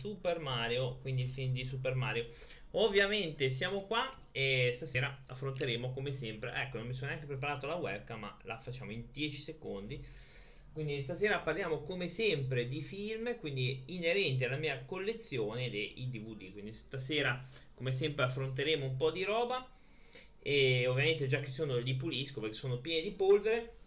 [0.00, 2.26] Super Mario, quindi il film di Super Mario.
[2.70, 6.52] Ovviamente siamo qua e stasera affronteremo come sempre.
[6.54, 10.02] Ecco, non mi sono neanche preparato la webcam, ma la facciamo in 10 secondi.
[10.72, 16.50] Quindi stasera parliamo come sempre di film, quindi inerenti alla mia collezione dei DVD.
[16.50, 19.70] Quindi stasera come sempre affronteremo un po' di roba
[20.42, 23.79] e ovviamente già che sono li pulisco perché sono pieni di polvere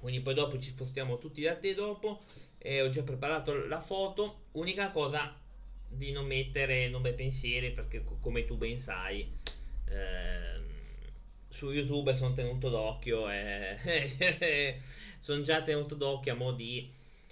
[0.00, 2.20] quindi poi dopo ci spostiamo tutti da te dopo.
[2.58, 4.40] E ho già preparato la foto.
[4.52, 5.34] Unica cosa
[5.88, 9.26] di non mettere nome pensieri perché come tu ben sai
[9.88, 10.64] ehm,
[11.48, 14.76] su youtube sono tenuto d'occhio e
[15.18, 16.90] sono già tenuto d'occhio a mo' di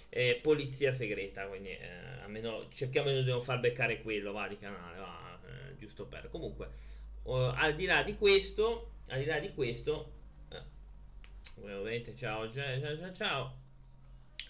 [0.09, 1.47] eh, polizia segreta.
[1.47, 6.05] Quindi eh, almeno cerchiamo di non far beccare quello va di canale va, eh, giusto
[6.05, 6.29] per.
[6.29, 6.69] Comunque
[7.29, 10.13] al di là di questo al di là di questo
[11.55, 13.57] ovviamente ciao ciao ciao ciao.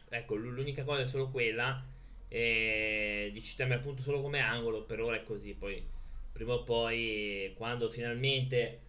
[0.10, 1.84] Ecco l'unica cosa è solo quella
[2.30, 5.54] e di citarmi appunto solo come angolo per ora è così.
[5.54, 5.86] Poi
[6.32, 8.82] prima o poi quando finalmente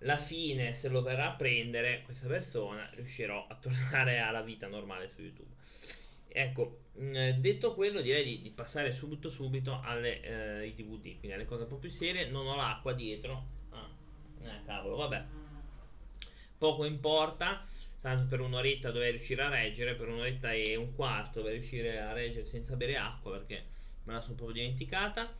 [0.00, 5.08] la fine se lo verrà a prendere questa persona riuscirò a tornare alla vita normale
[5.08, 5.54] su youtube.
[6.28, 11.62] Ecco detto quello direi di, di passare subito subito alle eh, dvd quindi alle cose
[11.62, 12.28] un po' più serie.
[12.28, 13.54] Non ho l'acqua dietro.
[13.70, 13.88] Ah,
[14.42, 15.45] eh, cavolo vabbè
[16.58, 17.62] poco importa
[18.00, 22.12] tanto per un'oretta dovrei riuscire a reggere per un'oretta e un quarto dovrei riuscire a
[22.12, 23.64] reggere senza bere acqua perché
[24.04, 25.34] me la sono proprio dimenticata.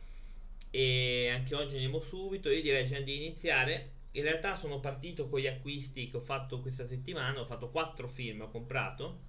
[0.69, 3.91] E anche oggi andiamo subito io direi già di iniziare.
[4.11, 8.09] In realtà sono partito con gli acquisti che ho fatto questa settimana ho fatto quattro
[8.09, 9.19] film ho comprato.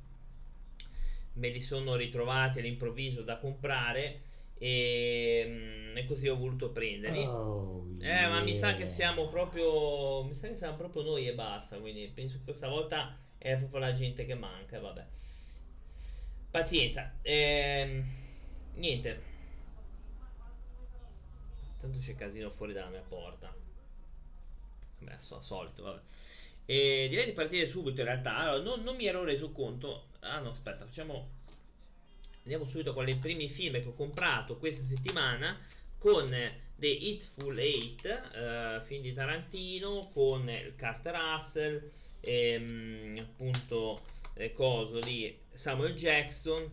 [1.34, 4.22] Me li sono ritrovati all'improvviso da comprare
[4.58, 7.24] e, mm, e, così ho voluto prenderli.
[7.24, 8.24] Oh, yeah.
[8.24, 10.24] Eh, ma mi sa che siamo proprio.
[10.24, 11.78] Mi sa che siamo proprio noi e basta.
[11.78, 14.80] Quindi penso che questa volta è proprio la gente che manca.
[14.80, 15.06] Vabbè.
[16.50, 17.14] Pazienza.
[17.22, 18.04] Ehm,
[18.74, 19.36] niente.
[21.78, 23.54] Tanto c'è casino fuori dalla mia porta.
[24.98, 26.00] Beh, so, solito, vabbè.
[26.66, 28.36] E direi di partire subito in realtà.
[28.36, 30.08] Allora, non, non mi ero reso conto.
[30.20, 31.36] Ah no, aspetta, facciamo
[32.48, 35.60] andiamo subito con i primi film che ho comprato questa settimana
[35.98, 36.26] con
[36.76, 44.00] The Hitful Eight, uh, film di Tarantino, con il Carter Russell, ehm, appunto
[44.32, 46.72] eh, coso di Samuel Jackson.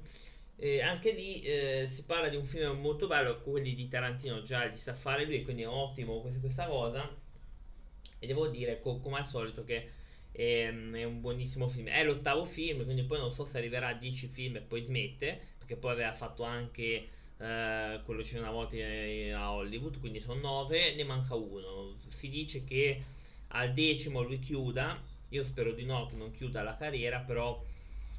[0.56, 4.64] E anche lì eh, si parla di un film molto bello, quelli di Tarantino già
[4.64, 7.14] li sa fare lui, quindi è ottimo questa, questa cosa.
[8.18, 9.90] E devo dire, co come al solito, che
[10.38, 11.88] Ehm, è un buonissimo film.
[11.88, 15.40] È l'ottavo film, quindi poi non so se arriverà a 10 film e poi smette,
[15.66, 20.94] perché poi aveva fatto anche eh, quello c'è una volta a Hollywood, quindi sono 9,
[20.94, 21.96] ne manca uno.
[22.06, 23.04] Si dice che
[23.50, 27.62] al decimo lui chiuda, io spero di no che non chiuda la carriera, però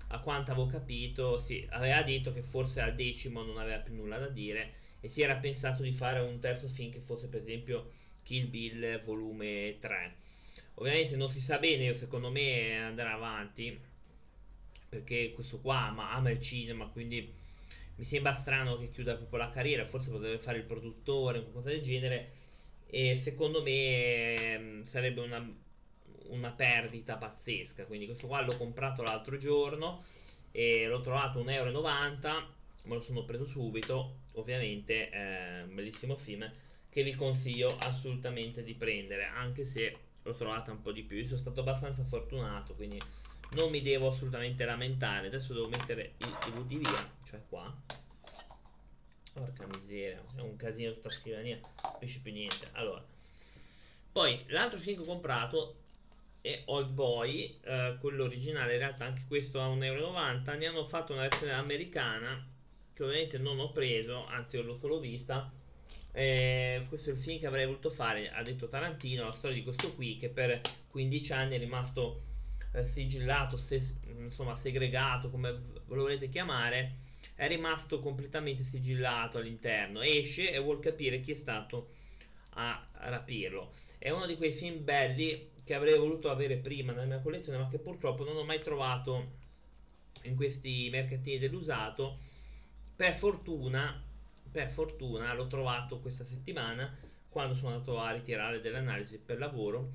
[0.09, 4.19] a quanto avevo capito, sì, aveva detto che forse al decimo non aveva più nulla
[4.19, 7.91] da dire e si era pensato di fare un terzo film che fosse per esempio
[8.23, 10.15] Kill Bill volume 3
[10.75, 13.79] Ovviamente non si sa bene, secondo me andrà avanti,
[14.89, 17.33] perché questo qua ama, ama il cinema, quindi
[17.97, 21.83] mi sembra strano che chiuda proprio la carriera, forse potrebbe fare il produttore, qualcosa del
[21.83, 22.31] genere,
[22.87, 25.45] e secondo me ehm, sarebbe una,
[26.29, 30.03] una perdita pazzesca, quindi questo qua l'ho comprato l'altro giorno
[30.53, 31.83] e l'ho trovato 1,90 euro,
[32.85, 36.51] me lo sono preso subito, ovviamente è un bellissimo film
[36.89, 41.19] che vi consiglio assolutamente di prendere, anche se l'ho trovata un po' di più.
[41.19, 42.99] Io sono stato abbastanza fortunato, quindi
[43.53, 45.29] non mi devo assolutamente lamentare.
[45.29, 47.75] Adesso devo mettere il DVD via, cioè qua.
[49.33, 52.69] Porca miseria, è un casino tutta scrivania, non capisci più niente.
[52.73, 53.05] Allora,
[54.13, 55.77] poi l'altro film che ho comprato
[56.41, 60.57] è Old Boy, eh, quello originale, in realtà anche questo a 1,90€.
[60.57, 62.49] Ne hanno fatto una versione americana
[62.95, 65.53] che ovviamente non ho preso, anzi l'ho solo vista
[66.19, 69.63] eh, questo è il film che avrei voluto fare, ha detto Tarantino, la storia di
[69.63, 72.23] questo qui che per 15 anni è rimasto
[72.77, 73.81] eh, sigillato, se,
[74.19, 76.97] insomma segregato, come lo volete chiamare,
[77.35, 81.91] è rimasto completamente sigillato all'interno, esce e vuol capire chi è stato
[82.51, 83.71] a rapirlo.
[83.99, 87.69] È uno di quei film belli che avrei voluto avere prima nella mia collezione, ma
[87.69, 89.45] che purtroppo non ho mai trovato
[90.23, 92.19] in questi mercatini dell'usato.
[92.97, 94.03] Per fortuna
[94.57, 96.91] per fortuna l'ho trovato questa settimana
[97.29, 99.93] quando sono andato a ritirare delle analisi per lavoro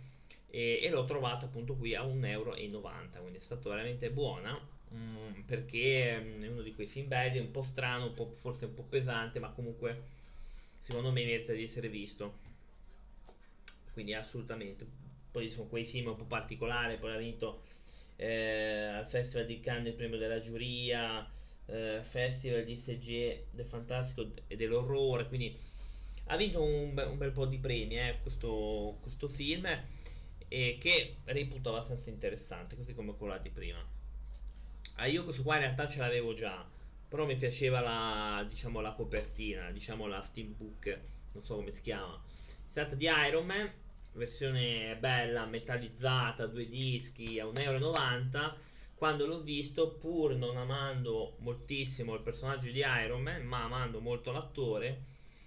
[0.51, 4.59] e, e l'ho trovato appunto qui a 1,90 euro quindi è stato veramente buona
[4.93, 8.65] mm, perché mm, è uno di quei film belli un po' strano un po', forse
[8.65, 10.19] un po' pesante ma comunque
[10.81, 12.49] secondo me merita di essere visto.
[13.93, 14.85] Quindi assolutamente.
[15.31, 17.61] Poi sono quei film un po' particolari poi ha vinto
[18.17, 21.25] eh, al festival di Cannes il premio della giuria
[21.67, 25.55] eh, Festival di SG del fantastico e dell'orrore, quindi
[26.25, 29.67] ha vinto un, un bel po' di premi eh, questo, questo film
[30.53, 33.81] e che reputo abbastanza interessante, così come quello di prima.
[34.95, 36.67] Ah, io questo qua in realtà ce l'avevo già,
[37.07, 40.99] però mi piaceva la, diciamo, la copertina, diciamo la steelbook,
[41.35, 42.21] non so come si chiama.
[42.25, 43.71] Si tratta di Iron Man,
[44.11, 48.57] versione bella, metallizzata, due dischi a 1,90 euro.
[48.95, 54.33] Quando l'ho visto, pur non amando moltissimo il personaggio di Iron Man, ma amando molto
[54.33, 55.03] l'attore,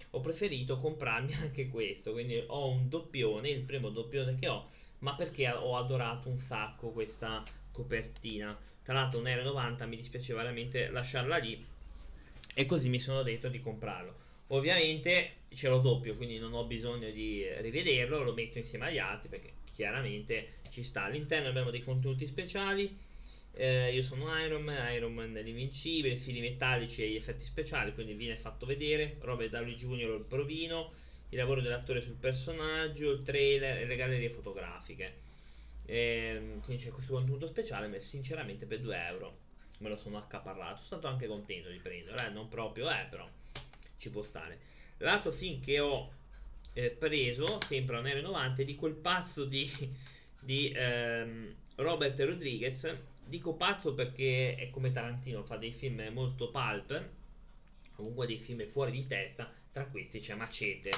[0.09, 2.11] ho preferito comprarmi anche questo.
[2.11, 4.67] Quindi ho un doppione, il primo doppione che ho,
[4.99, 8.57] ma perché ho adorato un sacco questa copertina.
[8.83, 11.63] Tra l'altro, 1,90 euro mi dispiaceva veramente lasciarla lì.
[12.53, 14.23] E così mi sono detto di comprarlo.
[14.47, 19.29] Ovviamente ce l'ho doppio, quindi non ho bisogno di rivederlo, lo metto insieme agli altri
[19.29, 21.03] perché chiaramente ci sta.
[21.03, 22.95] All'interno abbiamo dei contenuti speciali.
[23.57, 28.13] Eh, io sono Iron Man, Iron Man l'invincibile, fili metallici e gli effetti speciali, quindi
[28.13, 29.17] viene fatto vedere.
[29.21, 30.15] Robert Downey Jr.
[30.15, 30.91] il provino,
[31.29, 35.23] il lavoro dell'attore sul personaggio, il trailer e le gallerie fotografiche.
[35.85, 39.37] Eh, quindi c'è questo contenuto speciale, ma sinceramente per 2 euro
[39.79, 40.77] me lo sono accaparrato.
[40.77, 42.29] Sono stato anche contento di prenderlo, eh?
[42.29, 43.27] non proprio, eh, però
[43.97, 44.59] ci può stare.
[44.97, 46.11] L'altro film che ho
[46.73, 49.69] eh, preso, sempre a 1,90 è di quel pazzo di,
[50.39, 52.95] di ehm, Robert Rodriguez.
[53.27, 57.09] Dico pazzo perché è come Tarantino, fa dei film molto pulp,
[57.95, 59.51] comunque dei film fuori di testa.
[59.71, 60.91] Tra questi c'è Macete.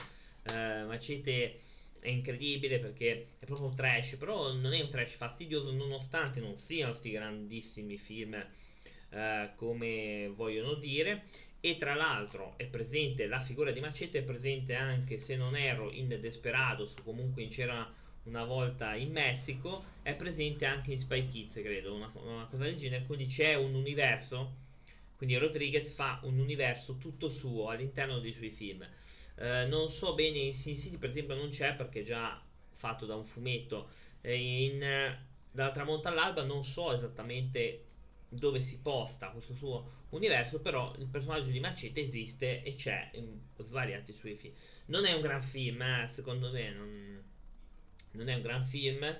[0.54, 1.60] Eh, Macete
[2.00, 6.92] è incredibile perché è proprio trash, però non è un trash fastidioso nonostante non siano
[6.92, 8.34] questi grandissimi film
[9.10, 11.24] eh, come vogliono dire.
[11.60, 15.92] E tra l'altro è presente la figura di Macete è presente anche se non ero
[15.92, 17.92] in Desperados comunque in C'era
[18.24, 22.76] una volta in Messico è presente anche in Spy Kids credo una, una cosa del
[22.76, 23.06] genere.
[23.06, 24.66] Quindi c'è un universo
[25.18, 28.88] quindi Rodriguez fa un universo tutto suo all'interno dei suoi film
[29.36, 32.42] eh, non so bene in Sin City per esempio non c'è perché è già
[32.72, 33.90] fatto da un fumetto
[34.22, 35.18] eh, in
[35.52, 37.88] dalla tramonta all'alba non so esattamente
[38.30, 43.40] dove si posta questo suo universo, però il personaggio di Macete esiste e c'è in
[43.58, 44.54] svariati suoi film.
[44.88, 47.24] Non è un gran film, eh, secondo me, non,
[48.12, 49.18] non, è un gran film.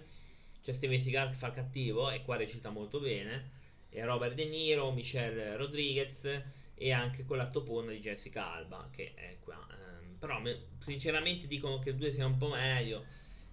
[0.62, 3.56] C'è Steven Seagal che fa cattivo e qua recita molto bene.
[3.98, 6.42] E Robert De Niro, Michelle Rodriguez
[6.76, 9.58] e anche quella topona di Jessica Alba che è qua.
[9.72, 10.40] Eh, però
[10.78, 13.04] sinceramente dicono che il 2 sia un po' meglio.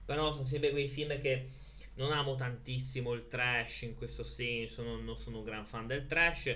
[0.05, 1.49] Però sono sempre quei film che
[1.95, 6.05] non amo tantissimo il trash in questo senso, non, non sono un gran fan del
[6.05, 6.55] trash.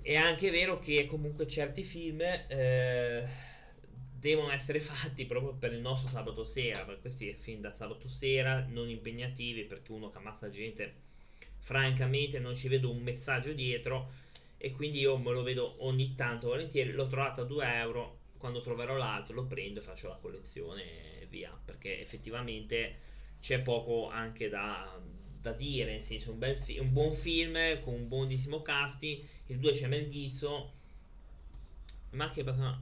[0.00, 3.28] È anche vero che comunque certi film eh,
[4.18, 8.64] devono essere fatti proprio per il nostro sabato sera, per questi film da sabato sera
[8.66, 11.07] non impegnativi, perché uno che ammazza gente,
[11.58, 14.10] francamente non ci vedo un messaggio dietro
[14.56, 18.60] e quindi io me lo vedo ogni tanto volentieri, l'ho trovato a 2 euro, quando
[18.60, 22.98] troverò l'altro lo prendo e faccio la collezione e via, perché effettivamente
[23.40, 25.00] c'è poco anche da,
[25.40, 29.72] da dire, nel senso un, fi- un, buon film con un buonissimo casting, il 2
[29.72, 30.68] c'è Mel Gibson,
[32.10, 32.80] ma che passa...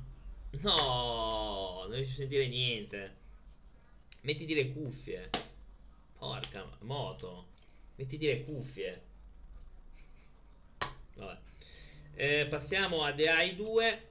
[0.62, 3.14] No, non riesco a sentire niente.
[4.22, 5.28] Mettiti le cuffie.
[6.16, 7.48] Porca moto.
[7.96, 9.02] Mettiti le cuffie.
[11.14, 11.38] Vabbè.
[12.14, 14.06] Eh, passiamo a The Eye 2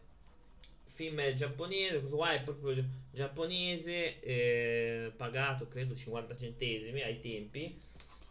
[0.96, 7.78] film giapponese, questo qua è proprio giapponese, eh, pagato credo 50 centesimi ai tempi.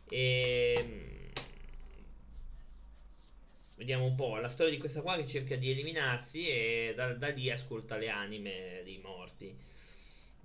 [0.09, 1.25] E, mm,
[3.77, 7.29] vediamo un po' la storia di questa qua che cerca di eliminarsi e da, da
[7.29, 9.55] lì ascolta le anime dei morti.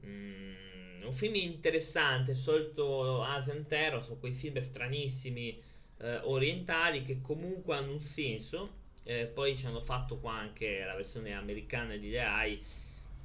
[0.05, 0.68] Mm,
[1.05, 5.59] un film interessante, solito Asian Terror, sono quei film stranissimi
[5.97, 8.77] eh, orientali che comunque hanno un senso
[9.09, 12.59] eh, poi ci hanno fatto qua anche la versione americana di The Eye,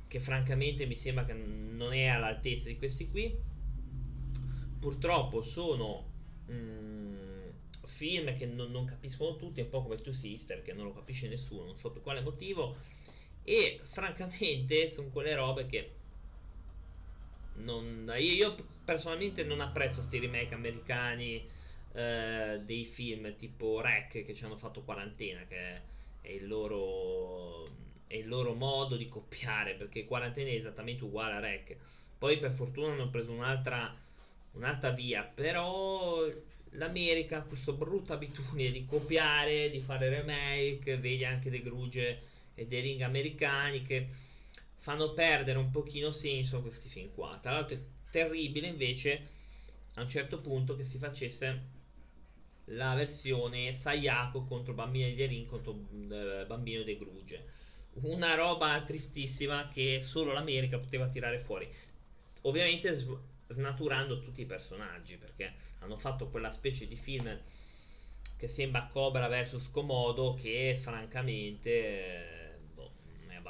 [0.09, 3.37] che francamente mi sembra che non è all'altezza di questi qui.
[4.81, 6.11] Purtroppo sono
[6.51, 7.49] mm,
[7.85, 11.29] film che non, non, capiscono tutti, un po' come Two Sister, che non lo capisce
[11.29, 12.77] nessuno, non so per quale motivo.
[13.43, 15.97] E francamente sono quelle robe che
[17.63, 21.47] non, io, io personalmente non apprezzo questi remake americani
[21.93, 25.81] eh, dei film tipo Rec che ci hanno fatto quarantena, che
[26.21, 27.65] è il loro,
[28.07, 31.77] è il loro modo di copiare, perché quarantena è esattamente uguale a Rec.
[32.19, 33.95] Poi per fortuna hanno preso un'altra,
[34.53, 36.27] un'altra via, però
[36.71, 42.19] l'America ha questa brutta abitudine di copiare, di fare remake, vedi anche The Grudge
[42.55, 44.09] e dei ring americani che
[44.85, 47.39] fanno perdere un pochino senso a questi film qua.
[47.41, 49.29] Tra l'altro è terribile invece
[49.95, 51.63] a un certo punto che si facesse
[52.67, 57.45] la versione Sayako contro Bambino di Derin contro eh, Bambino De Gruge.
[58.03, 61.67] Una roba tristissima che solo l'America poteva tirare fuori.
[62.43, 62.95] Ovviamente
[63.49, 67.41] snaturando tutti i personaggi perché hanno fatto quella specie di film
[68.37, 72.44] che sembra Cobra vs Komodo che francamente eh,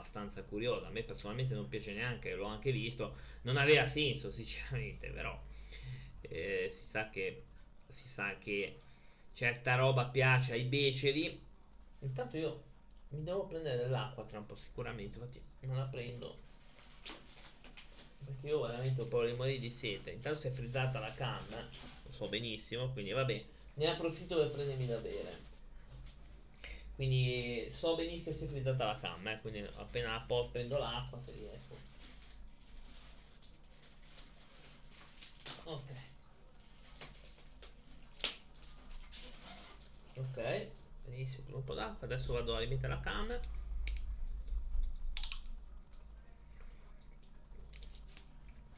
[0.04, 0.88] abbastanza curiosa.
[0.88, 3.16] A me personalmente non piace neanche l'ho anche visto.
[3.42, 5.38] Non aveva senso sinceramente però
[6.20, 7.44] eh, si sa che
[7.88, 8.80] si sa che
[9.32, 11.40] certa roba piace ai beceri.
[12.00, 12.62] Intanto io
[13.08, 15.18] mi devo prendere dell'acqua tra un po' sicuramente.
[15.18, 16.36] Infatti non la prendo
[18.24, 20.10] perché io veramente ho paura di morire di sete.
[20.10, 21.66] Intanto si è frizzata la canna
[22.04, 23.44] lo so benissimo quindi vabbè
[23.74, 25.53] ne approfitto per prendermi da bere
[26.94, 30.78] quindi so benissimo che si è frizzata la canna eh, quindi appena a posto prendo
[30.78, 31.76] l'acqua se riesco.
[35.64, 35.94] Ok.
[40.16, 40.68] Ok
[41.04, 42.06] benissimo un po' d'acqua.
[42.06, 43.40] Adesso vado a rimettere la camera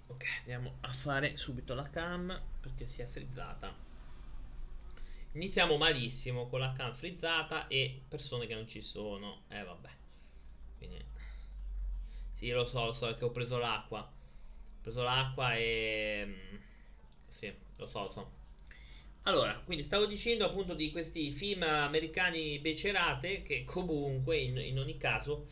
[0.09, 3.86] ok andiamo a fare subito la cam perché si è frizzata
[5.37, 9.43] iniziamo malissimo con la cam frizzata e persone che non ci sono.
[9.49, 9.91] Eh vabbè.
[10.79, 11.05] Quindi
[12.31, 14.01] sì lo so lo so che ho preso l'acqua.
[14.01, 16.57] Ho preso l'acqua e mm,
[17.29, 18.31] sì lo so lo so.
[19.23, 24.97] Allora, quindi stavo dicendo appunto di questi film americani becerate che comunque in, in ogni
[24.97, 25.47] caso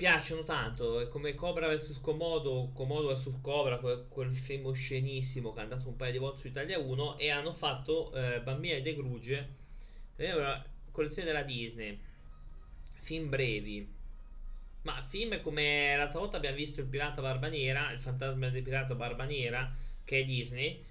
[0.00, 5.62] piacciono tanto, come Cobra vs Comodo, Comodo vs Cobra, quel, quel, film oscenissimo che è
[5.62, 9.48] andato un paio di volte su Italia 1 e hanno fatto eh, Bambine de Gruge,
[10.16, 11.98] eh, collezione della Disney,
[12.94, 13.86] film brevi,
[14.84, 18.94] ma film come l'altra volta abbiamo visto il Pirata Barba Nera, il fantasma del Pirata
[18.94, 19.70] Barba Nera,
[20.02, 20.82] che è Disney,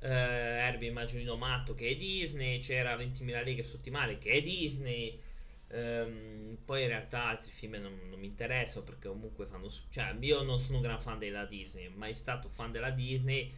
[0.00, 5.20] eh, Herbie Immaginino Matto che è Disney, c'era 20.000 leghe sottimali che è Disney,
[5.68, 9.68] Um, poi in realtà altri film non, non, mi interessano perché comunque fanno.
[9.90, 13.52] Cioè, io non sono un gran fan della Disney, mai stato fan della Disney.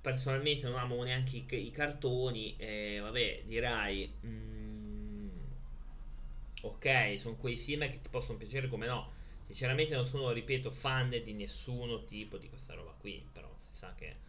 [0.00, 2.56] Personalmente non amo neanche i, i cartoni.
[2.56, 4.12] E vabbè, dirai.
[4.24, 5.28] Mm,
[6.62, 9.12] ok, sono quei film che ti possono piacere come no.
[9.46, 13.24] Sinceramente non sono, ripeto, fan di nessuno tipo di questa roba qui.
[13.32, 14.24] Però si sa che.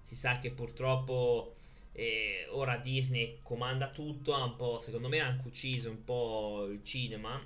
[0.00, 1.54] Si sa che purtroppo
[1.92, 6.66] e ora Disney comanda tutto, ha un po', secondo me ha anche ucciso un po'
[6.70, 7.40] il cinema,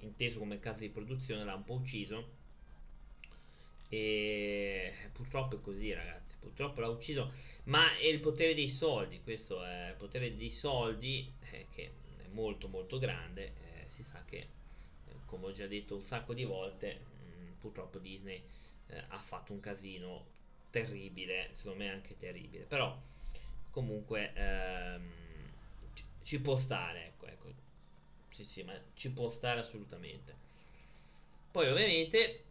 [0.00, 2.36] inteso come casa di produzione, l'ha un po' ucciso.
[3.90, 6.36] E purtroppo è così, ragazzi.
[6.38, 7.32] Purtroppo l'ha ucciso.
[7.64, 9.20] Ma è il potere dei soldi.
[9.22, 13.46] Questo è il potere dei soldi, eh, che è molto, molto grande.
[13.46, 17.52] Eh, si sa che, eh, come ho già detto un sacco di volte, mh, mm,
[17.58, 18.42] purtroppo Disney
[18.88, 20.26] eh, ha fatto un casino
[20.70, 21.48] terribile.
[21.52, 22.64] Secondo me anche terribile.
[22.64, 22.96] Però
[23.70, 25.12] comunque ehm,
[26.22, 27.52] ci può stare, ecco, ecco.
[28.30, 30.34] Sì, sì, ma ci può stare assolutamente.
[31.50, 32.44] Poi ovviamente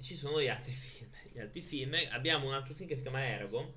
[0.00, 1.10] ci sono gli altri film.
[1.32, 3.74] Gli altri film, abbiamo un altro film che si chiama Ergo,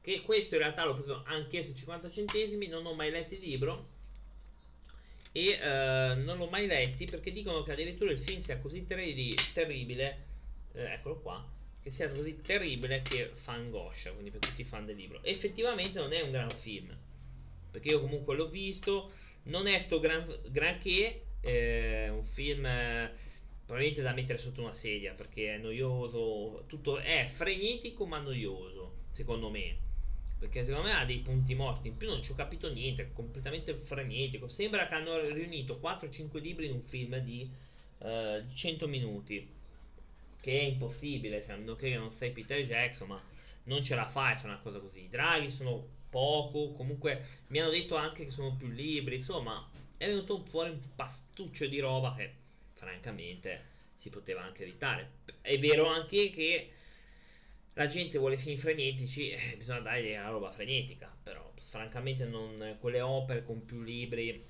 [0.00, 3.40] che questo in realtà l'ho preso anche se 50 centesimi, non ho mai letto il
[3.40, 3.94] libro
[5.32, 9.34] e eh, non l'ho mai letti perché dicono che addirittura il film sia così terri
[9.52, 10.24] terribile,
[10.72, 11.46] eh, eccolo qua,
[11.86, 15.22] che sia così terribile che fa angoscia, quindi per tutti i fan del libro.
[15.22, 16.92] Effettivamente non è un gran film,
[17.70, 19.12] perché io comunque l'ho visto,
[19.44, 23.12] non è sto gran, granché, è un film eh,
[23.64, 29.48] probabilmente da mettere sotto una sedia, perché è noioso, tutto è frenetico ma noioso, secondo
[29.48, 29.76] me.
[30.40, 31.86] Perché secondo me ha dei punti morti.
[31.86, 34.48] In più non ci ho capito niente, è completamente frenetico.
[34.48, 37.48] Sembra che hanno riunito 4-5 libri in un film di,
[37.98, 39.54] uh, di 100 minuti
[40.46, 43.20] che è impossibile, cioè, non che non sei Peter Jackson, ma
[43.64, 45.02] non ce la fai a fare una cosa così.
[45.02, 50.06] I draghi sono poco, comunque mi hanno detto anche che sono più libri, insomma, è
[50.06, 52.32] venuto fuori un pastuccio di roba che
[52.74, 55.10] francamente si poteva anche evitare.
[55.40, 56.70] È vero anche che
[57.72, 63.00] la gente vuole film frenetici, eh, bisogna dargli la roba frenetica, però francamente non, quelle
[63.00, 64.40] opere con più libri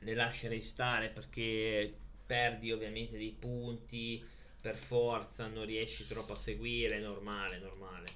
[0.00, 1.94] le lascerei stare perché
[2.26, 8.06] perdi ovviamente dei punti per forza non riesci troppo a seguire, è normale, normale.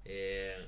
[0.00, 0.66] Eh,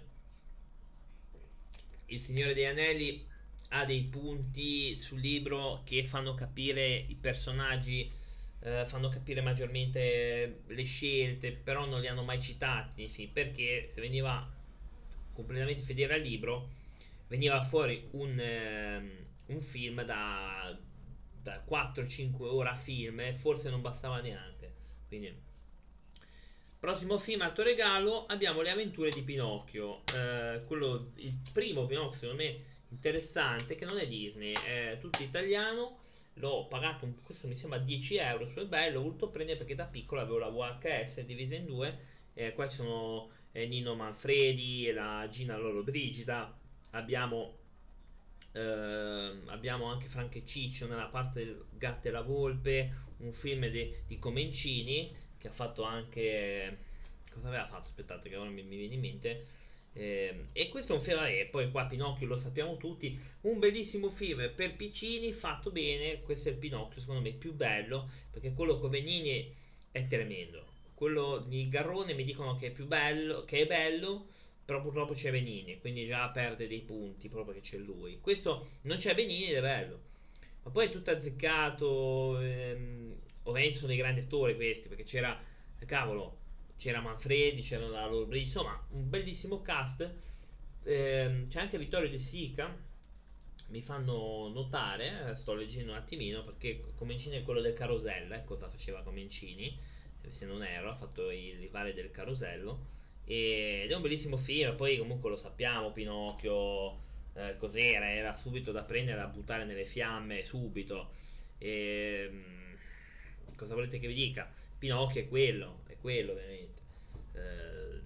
[2.05, 3.27] il Signore degli Anelli
[3.71, 8.07] ha dei punti sul libro che fanno capire i personaggi,
[8.61, 14.03] eh, fanno capire maggiormente le scelte, però non li hanno mai citati sì, perché se
[14.03, 14.47] veniva
[15.33, 16.69] completamente fedele al libro,
[17.29, 20.79] veniva fuori un, eh, un film da,
[21.43, 24.60] da 4-5 ore a film forse non bastava neanche.
[25.11, 25.35] Quindi,
[26.79, 30.02] prossimo film a tuo regalo abbiamo le avventure di Pinocchio.
[30.14, 35.99] Eh, quello, il primo Pinocchio, secondo me, interessante che non è Disney, è tutto italiano.
[36.35, 39.87] L'ho pagato, un, questo mi sembra 10 euro su eBay, l'ho voluto prendere perché da
[39.87, 41.99] piccolo avevo la VHS divisa in due.
[42.35, 46.57] Eh, qua ci sono eh, Nino Manfredi e la Gina Loro Brigida.
[46.90, 47.60] Abbiamo,
[48.52, 53.66] eh, abbiamo anche Franco e Ciccio nella parte del Gatto e la Volpe, un film
[53.69, 56.88] de, di Comencini che ha fatto anche...
[57.30, 57.87] Cosa aveva fatto?
[57.87, 59.47] Aspettate che ora mi, mi viene in mente.
[59.92, 64.09] Eh, e questo è un film, e poi qua Pinocchio lo sappiamo tutti, un bellissimo
[64.09, 68.78] film per piccini fatto bene, questo è il Pinocchio secondo me più bello, perché quello
[68.78, 69.52] con Benini
[69.90, 70.64] è tremendo,
[70.95, 74.28] quello di Garrone mi dicono che è più bello, che è bello,
[74.71, 78.21] però purtroppo c'è Benini, quindi già perde dei punti proprio che c'è lui.
[78.21, 80.00] Questo non c'è Benini ed è bello,
[80.62, 85.37] ma poi è tutto azzeccato, ehm, ovviamente sono dei grandi attori questi, perché c'era,
[85.87, 86.39] cavolo,
[86.77, 90.09] c'era Manfredi, c'era la Lolbri, insomma un bellissimo cast.
[90.85, 92.73] Eh, c'è anche Vittorio De Sica,
[93.71, 98.45] mi fanno notare, eh, sto leggendo un attimino perché Comencini è quello del Carosella, eh,
[98.45, 99.77] cosa faceva Comencini,
[100.23, 104.77] eh, se non ero, ha fatto il rivale del Carosello ed è un bellissimo film,
[104.77, 106.99] poi comunque lo sappiamo, Pinocchio
[107.35, 111.11] eh, cos'era, era subito da prendere da buttare nelle fiamme subito.
[111.59, 112.77] E, ehm,
[113.57, 114.50] cosa volete che vi dica?
[114.79, 116.81] Pinocchio è quello, è quello veramente.
[117.35, 118.00] Eh,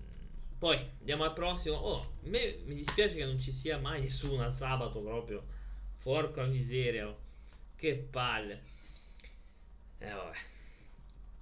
[0.59, 1.77] poi andiamo al prossimo.
[1.77, 5.45] Oh, me, mi dispiace che non ci sia mai nessuno al sabato proprio.
[6.03, 7.15] Porca miseria.
[7.77, 8.63] Che palle.
[9.99, 10.37] Eh, vabbè.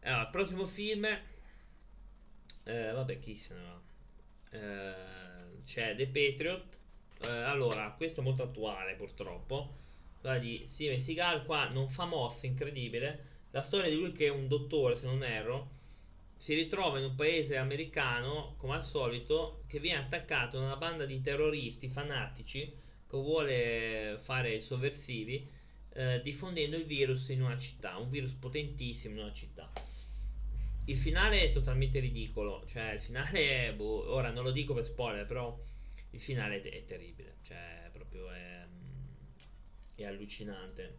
[0.03, 1.07] Allora, il prossimo film.
[2.65, 3.81] Eh, vabbè, chi se ne va?
[4.51, 6.79] Eh, c'è The Patriot.
[7.25, 9.77] Eh, allora, questo è molto attuale purtroppo.
[10.21, 13.31] Quella di Steven Seagal qua non fa mosse, incredibile.
[13.51, 15.81] La storia di lui che è un dottore, se non erro
[16.43, 21.05] si ritrova in un paese americano, come al solito, che viene attaccato da una banda
[21.05, 22.65] di terroristi fanatici
[23.09, 25.49] che vuole fare i sovversivi,
[25.93, 29.71] eh, diffondendo il virus in una città, un virus potentissimo in una città.
[30.85, 34.85] Il finale è totalmente ridicolo, cioè il finale, è, boh, ora non lo dico per
[34.85, 35.59] spoiler, però
[36.11, 38.67] il finale è, è terribile, cioè proprio è,
[39.95, 40.99] è allucinante.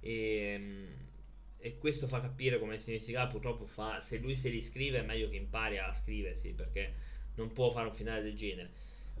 [0.00, 0.86] E
[1.64, 5.30] e questo fa capire come Seagal purtroppo fa se lui se li scrive è meglio
[5.30, 6.92] che impari a scriversi perché
[7.36, 8.70] non può fare un finale del genere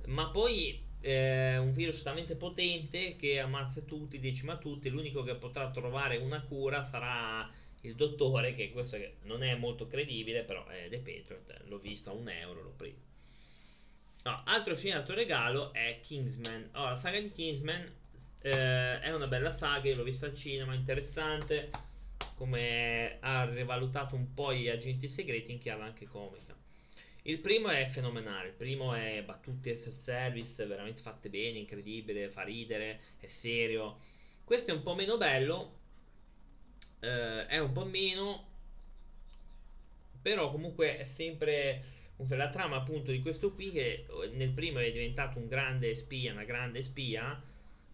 [0.08, 5.70] ma poi eh, un virus talmente potente che ammazza tutti, decima tutti l'unico che potrà
[5.70, 7.50] trovare una cura sarà
[7.84, 12.14] il dottore che questo non è molto credibile però è The Patriot l'ho visto a
[12.14, 13.00] un euro l'ho preso
[14.24, 17.92] no, altro altro regalo è Kingsman oh, la saga di Kingsman
[18.42, 21.70] eh, è una bella saga l'ho vista al cinema interessante
[22.34, 26.54] come ha rivalutato un po' gli agenti segreti in chiave anche comica.
[27.22, 32.42] Il primo è fenomenale, il primo è battute e self-service, veramente fatte bene, incredibile, fa
[32.42, 33.98] ridere, è serio.
[34.44, 35.78] Questo è un po' meno bello,
[37.04, 38.46] eh, è un po' meno,
[40.22, 41.92] però comunque è sempre
[42.28, 46.44] la trama appunto di questo qui che nel primo è diventato un grande spia, una
[46.44, 47.40] grande spia,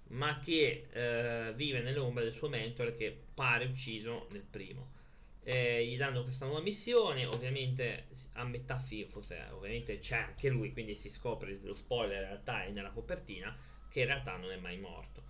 [0.08, 4.98] ma che eh, vive nell'ombra del suo mentore che pare ucciso nel primo.
[5.42, 10.72] Eh, gli danno questa nuova missione, ovviamente a metà film, forse ovviamente c'è anche lui,
[10.72, 13.56] quindi si scopre lo spoiler in realtà è nella copertina,
[13.88, 15.22] che in realtà non è mai morto.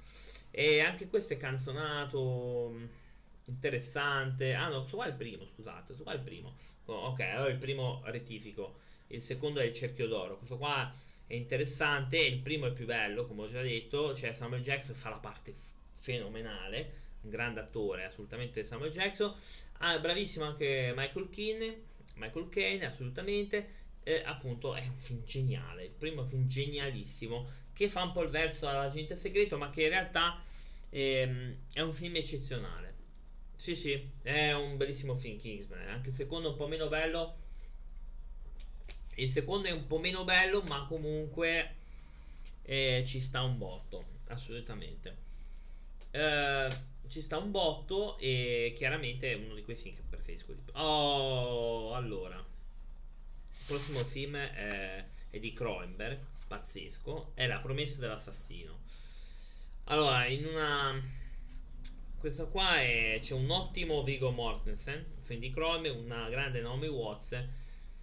[0.50, 2.74] E anche questo è canzonato,
[3.46, 4.54] interessante.
[4.54, 6.54] Ah no, su qua è il primo, scusate, su qua è il primo.
[6.84, 8.76] ok, allora il primo rettifico,
[9.08, 10.36] il secondo è il cerchio d'oro.
[10.36, 10.92] Questo qua
[11.26, 12.18] è interessante.
[12.18, 14.14] Il primo è più bello, come ho già detto.
[14.14, 15.54] Cioè, Samuel Jackson fa la parte
[16.00, 17.08] fenomenale.
[17.22, 19.32] Un grande attore, assolutamente Samuel Jackson.
[19.78, 21.82] Ah, bravissimo anche Michael Keane.
[22.16, 23.68] Michael Kane, assolutamente.
[24.02, 25.84] Eh, appunto, è un film geniale.
[25.84, 27.48] Il primo film genialissimo.
[27.72, 30.42] Che fa un po' il verso all'agente segreto, ma che in realtà
[30.90, 32.89] ehm, è un film eccezionale.
[33.60, 35.86] Sì, sì, è un bellissimo film Kingsman.
[35.88, 37.36] Anche il secondo è un po' meno bello
[39.16, 41.74] il secondo è un po' meno bello, ma comunque
[42.62, 45.14] eh, ci sta un botto, assolutamente.
[46.10, 46.68] Eh,
[47.06, 50.62] ci sta un botto e chiaramente è uno di quei film che preferisco di.
[50.72, 52.38] Oh, allora.
[52.38, 56.18] Il prossimo film è, è di Cronenberg,
[56.48, 58.78] pazzesco, è La promessa dell'assassino.
[59.84, 61.18] Allora, in una...
[62.20, 63.18] Questa qua è...
[63.22, 67.34] c'è un ottimo Vigo Mortensen, film di Cronenberg, una grande Naomi Watts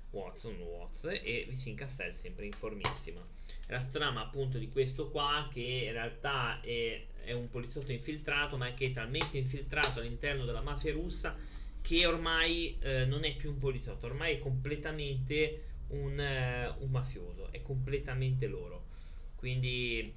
[0.10, 3.24] Watson, Watts e Visin Castell sempre in formissima.
[3.68, 8.74] La strama appunto di questo qua che in realtà è, è un poliziotto infiltrato ma
[8.74, 11.38] che è talmente infiltrato all'interno della mafia russa
[11.80, 17.52] che ormai eh, non è più un poliziotto, ormai è completamente un, uh, un, mafioso,
[17.52, 18.88] è completamente loro.
[19.36, 20.12] quindi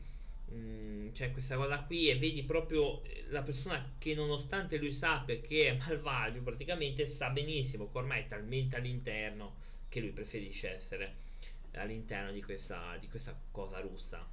[0.52, 5.68] mm, c'è questa cosa qui e vedi proprio la persona che nonostante lui sappia che
[5.68, 9.56] è malvagio praticamente sa benissimo che ormai è talmente all'interno
[9.88, 11.28] che lui preferisce essere
[11.74, 14.28] all'interno di questa, di questa cosa russa.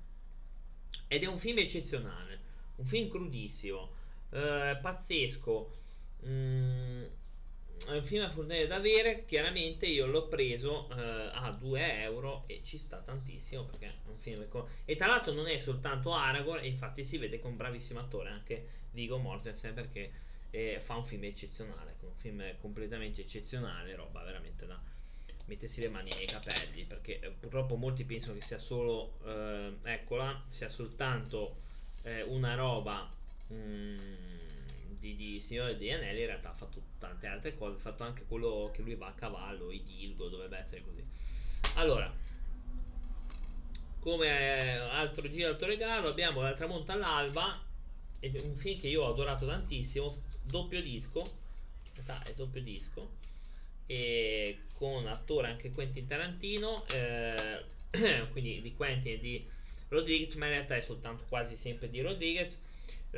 [1.07, 3.91] Ed è un film eccezionale un film crudissimo
[4.31, 5.71] eh, pazzesco.
[6.25, 7.05] Mm,
[7.89, 9.25] un film a fortuna da avere.
[9.25, 14.17] Chiaramente io l'ho preso eh, a 2 euro e ci sta tantissimo perché è un
[14.17, 14.47] film.
[14.47, 14.65] Con...
[14.85, 18.29] E tra l'altro non è soltanto Aragorn, e infatti si vede è un bravissimo attore
[18.29, 20.11] anche Vigo Mortensen perché
[20.51, 21.95] eh, fa un film eccezionale.
[22.01, 24.79] Un film completamente eccezionale, roba veramente da
[25.47, 30.43] mettersi le mani nei capelli perché eh, purtroppo molti pensano che sia solo eh, eccola
[30.47, 31.55] sia soltanto
[32.03, 33.09] eh, una roba
[33.53, 33.97] mm,
[34.99, 38.25] di, di Signore degli Anelli in realtà ha fatto tante altre cose, ha fatto anche
[38.25, 41.05] quello che lui va a cavallo, i Dilgo, dovrebbe essere così.
[41.75, 42.13] Allora,
[43.99, 47.61] come altro giro, altro regalo, abbiamo La tramonta all'alba,
[48.21, 51.23] un film che io ho adorato tantissimo, doppio disco,
[51.93, 53.11] è doppio disco,
[53.85, 57.65] e con attore anche Quentin Tarantino, eh,
[58.31, 59.45] quindi di Quentin e di
[59.89, 62.61] Rodriguez, ma in realtà è soltanto quasi sempre di Rodriguez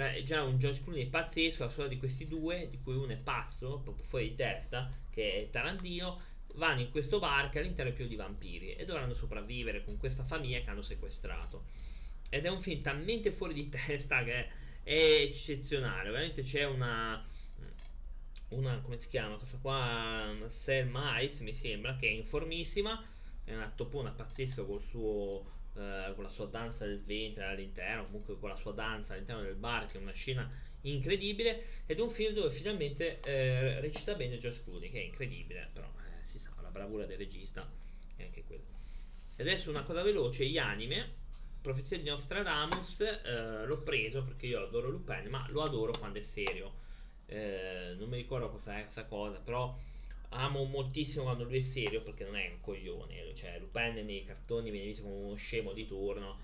[0.07, 3.17] è già un George Clooney pazzesco, la storia di questi due, di cui uno è
[3.17, 6.21] pazzo, proprio fuori di testa, che è Tarantino,
[6.55, 10.23] vanno in questo bar che all'interno è pieno di vampiri e dovranno sopravvivere con questa
[10.23, 11.65] famiglia che hanno sequestrato.
[12.29, 14.47] Ed è un film talmente fuori di testa che
[14.83, 17.23] è eccezionale, ovviamente c'è una
[18.49, 22.99] una come si chiama questa qua Selma Ice mi sembra che è informissima
[23.43, 28.37] è una topona pazzesca col suo eh, con la sua danza del ventre all'interno, comunque
[28.37, 30.49] con la sua danza all'interno del bar, che è una scena
[30.81, 31.63] incredibile.
[31.85, 35.87] Ed è un film dove finalmente eh, recita bene George Clooney, che è incredibile, però
[35.87, 37.67] eh, si sa, la bravura del regista
[38.15, 38.63] è anche quella.
[39.35, 41.17] E adesso una cosa veloce, gli anime.
[41.61, 46.21] Profezia di Nostradamus, eh, l'ho preso perché io adoro Lupin, ma lo adoro quando è
[46.21, 46.73] serio.
[47.25, 49.77] Eh, non mi ricordo cosa è questa cosa, però
[50.29, 53.33] amo moltissimo quando lui è serio perché non è un coglione.
[53.33, 56.37] Cioè, Lupin nei cartoni viene visto come uno scemo di turno,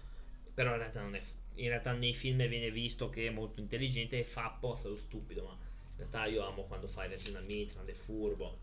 [0.54, 1.22] però in realtà, è,
[1.56, 5.44] in realtà nei film viene visto che è molto intelligente e fa apposta lo stupido.
[5.44, 8.60] Ma in realtà io amo quando fa i ragionamenti, quando è furbo.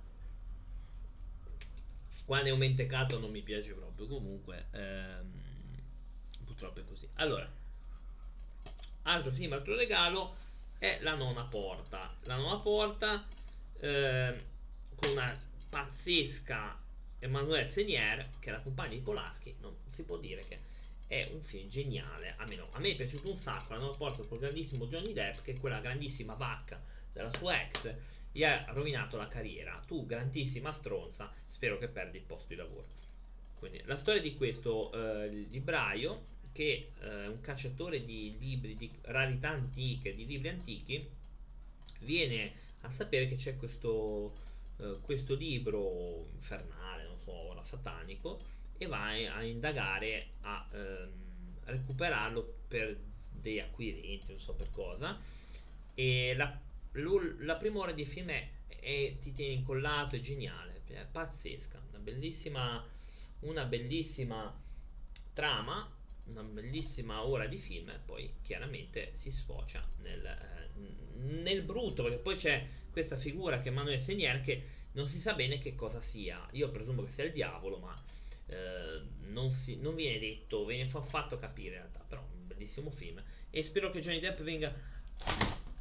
[2.24, 4.06] Quando è un mentecato non mi piace proprio.
[4.06, 5.32] Comunque, ehm,
[6.44, 7.08] purtroppo è così.
[7.14, 7.50] Allora,
[9.02, 10.36] altro film, altro regalo
[10.78, 12.14] è la nona porta.
[12.22, 13.26] La nona porta.
[13.80, 14.50] Ehm,
[15.02, 15.36] con una
[15.68, 16.78] pazzesca
[17.18, 20.58] Emanuele Senier, che è la compagna di Polaschi, non si può dire che
[21.06, 22.34] è un film geniale.
[22.38, 23.74] Almeno a me è piaciuto un sacco.
[23.74, 26.80] L'hanno portato col grandissimo Johnny Depp, che quella grandissima vacca
[27.12, 27.94] della sua ex,
[28.30, 29.82] gli ha rovinato la carriera.
[29.86, 32.86] Tu, grandissima stronza, spero che perdi il posto di lavoro.
[33.58, 38.90] Quindi, la storia di questo eh, libraio, che è eh, un cacciatore di libri, di
[39.02, 41.08] rarità antiche, di libri antichi,
[42.00, 48.40] viene a sapere che c'è questo eh, questo libro infernale, non so, ora satanico,
[48.78, 51.10] e va a indagare a ehm,
[51.64, 52.98] recuperarlo per
[53.30, 55.18] dei acquirenti, non so per cosa.
[55.94, 56.58] E la,
[57.38, 61.98] la prima ora di film è, è, ti tiene incollato, è geniale, è pazzesca, una
[61.98, 62.84] bellissima,
[63.40, 64.54] una bellissima
[65.32, 65.90] trama,
[66.24, 70.70] una bellissima ora di film e poi chiaramente si sfocia nel, eh,
[71.16, 75.58] nel brutto perché poi c'è questa figura che Manuel Senier che non si sa bene
[75.58, 76.46] che cosa sia.
[76.52, 78.02] Io presumo che sia il diavolo ma
[78.46, 83.22] eh, non, si, non, viene detto viene fatto capire in realtà però un bellissimo film.
[83.50, 84.72] E spero che Johnny Depp venga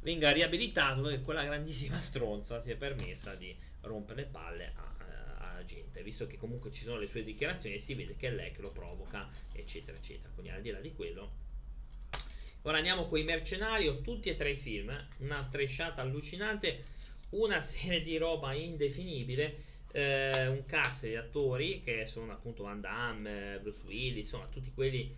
[0.02, 5.01] venga riabilitato perché quella grandissima stronza si è permessa di rompere le palle a
[5.64, 8.52] gente, visto che comunque ci sono le sue dichiarazioni e si vede che è lei
[8.52, 10.30] che lo provoca, eccetera, eccetera.
[10.32, 11.30] Quindi al di là di quello.
[12.62, 16.84] Ora andiamo con i mercenari, tutti e tre i film, una tresciata allucinante,
[17.30, 19.56] una serie di roba indefinibile,
[19.92, 25.14] eh, un cast di attori che sono appunto Van Damme, Bruce Willis, insomma tutti quelli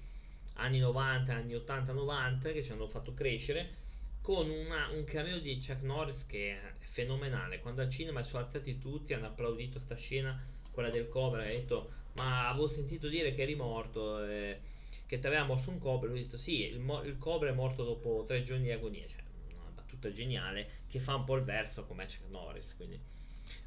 [0.55, 3.83] anni 90, anni 80-90 che ci hanno fatto crescere
[4.25, 7.61] con una, un cameo di Chuck Norris che è fenomenale.
[7.61, 11.55] Quando al cinema sono alzati tutti, hanno applaudito sta scena, quella del Cobra, e ha
[11.59, 14.61] detto ma avevo sentito dire che eri morto, eh,
[15.05, 17.85] che ti aveva morso un Cobra, lui ha detto sì, il, il, Cobra è morto
[17.85, 21.85] dopo tre giorni di agonia, cioè una battuta geniale che fa un po' il verso
[21.85, 22.99] come Chuck Norris, quindi...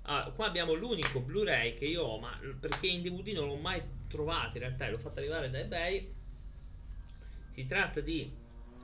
[0.09, 3.83] Ah, qua abbiamo l'unico Blu-ray che io ho, ma perché in DVD non l'ho mai
[4.07, 6.15] trovato in realtà, l'ho fatto arrivare da eBay.
[7.49, 8.31] Si tratta di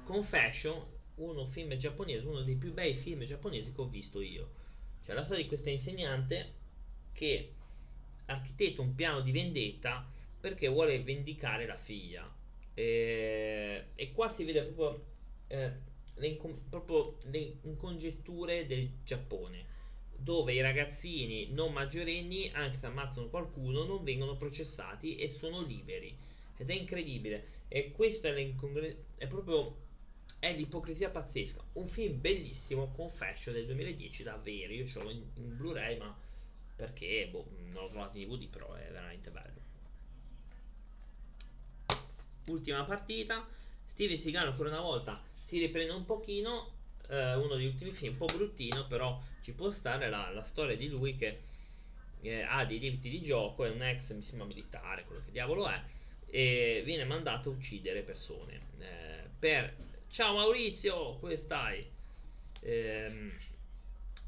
[0.03, 4.61] Confession, uno film giapponese, uno dei più bei film giapponesi che ho visto io.
[5.03, 6.53] Cioè la storia di questa insegnante
[7.11, 7.53] che
[8.25, 12.31] architetta un piano di vendetta perché vuole vendicare la figlia.
[12.73, 15.05] E, e qua si vede proprio,
[15.47, 15.71] eh,
[16.15, 19.71] le, proprio le congetture del Giappone
[20.23, 26.15] dove i ragazzini non maggiorenni, anche se ammazzano qualcuno, non vengono processati e sono liberi.
[26.57, 27.45] Ed è incredibile.
[27.67, 28.53] E questa è,
[29.17, 29.75] è proprio
[30.39, 31.61] è l'ipocrisia pazzesca.
[31.73, 34.73] Un film bellissimo, Confession del 2010, davvero.
[34.73, 36.15] Io ce l'ho in, in Blu-ray, ma
[36.75, 39.61] perché boh, non l'ho trovato in DVD, però è veramente bello.
[42.47, 43.47] Ultima partita.
[43.85, 46.71] Steve Seagal ancora una volta si riprende un pochino
[47.09, 50.75] eh, uno degli ultimi film, un po' bruttino, però ci può stare la, la storia
[50.75, 51.39] di lui che
[52.21, 55.69] eh, ha dei debiti di gioco, è un ex, mi sembra militare, quello che diavolo
[55.69, 55.81] è,
[56.25, 58.59] e viene mandato a uccidere persone.
[58.79, 59.91] Eh, per...
[60.13, 61.83] Ciao Maurizio, come stai?
[62.61, 63.35] Ehm,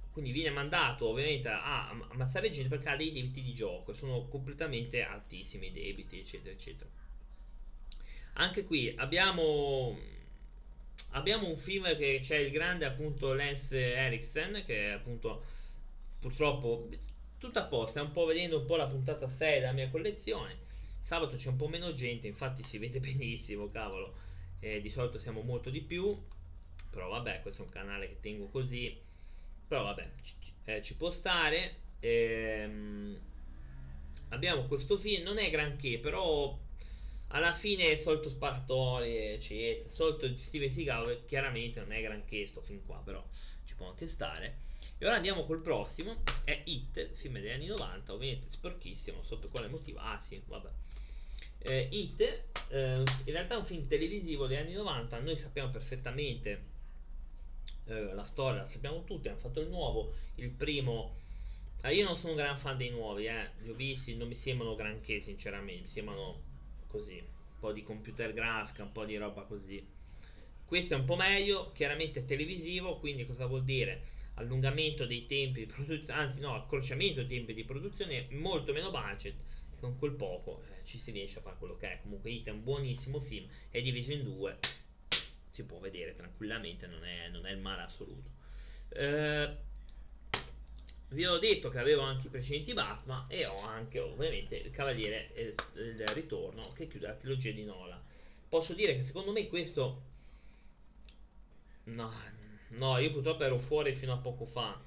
[0.10, 5.04] quindi viene mandato ovviamente a ammazzare gente perché ha dei debiti di gioco, sono completamente
[5.04, 6.90] altissimi i debiti, eccetera, eccetera.
[8.34, 9.96] Anche qui abbiamo
[11.12, 15.44] abbiamo un film che c'è il grande appunto Lance Eriksen che appunto
[16.20, 16.90] purtroppo
[17.38, 20.58] tutto a posto, stiamo un po' vedendo un po' la puntata 6 della mia collezione.
[21.00, 24.34] Sabato c'è un po' meno gente, infatti si vede benissimo, cavolo.
[24.66, 26.20] Eh, di solito siamo molto di più,
[26.90, 29.00] però vabbè, questo è un canale che tengo così.
[29.68, 31.76] Però vabbè, ci, eh, ci può stare.
[32.00, 33.16] Ehm,
[34.30, 36.58] abbiamo questo film, non è granché, però
[37.30, 43.02] alla fine solito sparatori eccetera solito Steven Seagal chiaramente non è granché sto film qua
[43.04, 43.26] però
[43.66, 44.58] ci può anche stare
[45.00, 49.68] e ora andiamo col prossimo è Hit film degli anni 90 ovviamente sporchissimo sotto quale
[49.68, 50.70] motivo ah sì vabbè
[51.66, 52.22] eh, Hit
[52.70, 56.74] eh, in realtà è un film televisivo degli anni 90 noi sappiamo perfettamente
[57.86, 61.16] eh, la storia la sappiamo tutti hanno fatto il nuovo il primo
[61.82, 63.52] ah, io non sono un gran fan dei nuovi eh.
[63.62, 66.54] li ho visti non mi sembrano granché sinceramente mi sembrano
[66.96, 69.86] così, un po' di computer grafica, un po' di roba così.
[70.66, 74.14] Questo è un po' meglio, chiaramente è televisivo, quindi cosa vuol dire?
[74.36, 79.36] Allungamento dei tempi di produzione, anzi no, accorciamento dei tempi di produzione, molto meno budget,
[79.80, 82.00] con quel poco eh, ci si riesce a fare quello che è.
[82.02, 84.58] Comunque It è un buonissimo film, è diviso in due,
[85.50, 88.30] si può vedere tranquillamente, non è, non è il male assoluto.
[88.90, 89.56] Eh,
[91.10, 95.32] vi ho detto che avevo anche i precedenti Batman e ho anche ovviamente il Cavaliere
[95.76, 98.02] il Ritorno che chiude la trilogia di Nola.
[98.48, 100.14] Posso dire che secondo me questo...
[101.86, 102.12] No,
[102.70, 104.82] no, io purtroppo ero fuori fino a poco fa.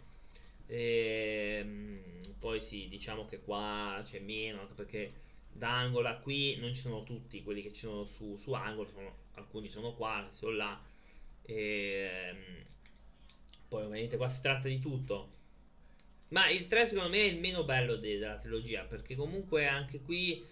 [0.67, 1.59] E...
[1.61, 5.13] Ehm, poi sì, diciamo che qua c'è meno, perché
[5.59, 9.15] da Angola qui non ci sono tutti quelli che ci sono su, su Angola, sono,
[9.35, 10.81] alcuni sono qua, sono là.
[11.43, 11.55] E...
[11.55, 12.65] Ehm,
[13.69, 15.37] poi ovviamente qua si tratta di tutto
[16.29, 20.01] ma il 3 secondo me è il meno bello de- della trilogia, perché comunque anche
[20.01, 20.45] qui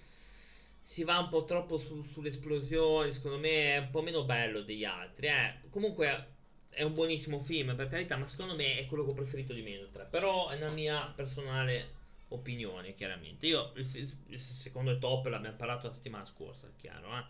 [0.80, 4.84] si va un po' troppo su- sulle secondo me è un po' meno bello degli
[4.84, 5.26] altri.
[5.26, 5.54] Eh.
[5.70, 6.34] Comunque
[6.70, 9.62] è un buonissimo film, per carità, ma secondo me è quello che ho preferito di
[9.62, 9.88] meno.
[9.88, 10.06] 3.
[10.10, 11.94] Però è una mia personale
[12.28, 13.46] opinione, chiaramente.
[13.46, 17.24] Io il, il secondo top l'abbiamo parlato la settimana scorsa, chiaro, eh?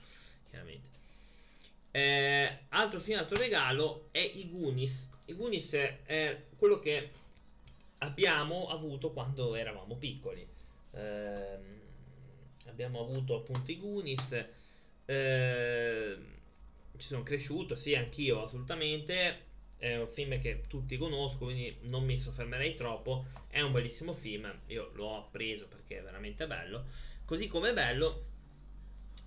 [0.48, 0.88] chiaramente.
[1.90, 5.08] Eh, altro altro regalo è I Goonies.
[5.26, 7.10] I Goonies è quello che
[7.98, 10.46] abbiamo avuto quando eravamo piccoli.
[10.92, 11.58] Eh,
[12.66, 14.44] abbiamo avuto appunto i Goonies.
[15.06, 16.18] Eh,
[16.96, 19.45] ci sono cresciuto, sì, anch'io assolutamente.
[19.78, 23.26] È un film che tutti conosco, quindi non mi soffermerei troppo.
[23.48, 26.84] È un bellissimo film, io l'ho appreso perché è veramente bello.
[27.24, 28.24] Così come è bello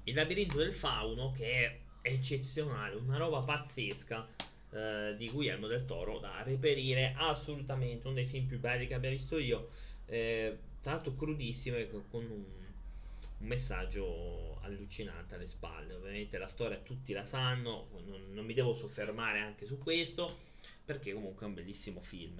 [0.06, 4.28] Il labirinto del fauno, che è eccezionale, una roba pazzesca
[4.72, 9.10] eh, di Guillermo del Toro da reperire assolutamente uno dei film più belli che abbia
[9.10, 9.70] visto io
[10.06, 11.78] eh, tra l'altro crudissimo
[12.10, 18.46] con un, un, messaggio allucinante alle spalle ovviamente la storia tutti la sanno non, non,
[18.46, 20.38] mi devo soffermare anche su questo
[20.84, 22.40] perché comunque è un bellissimo film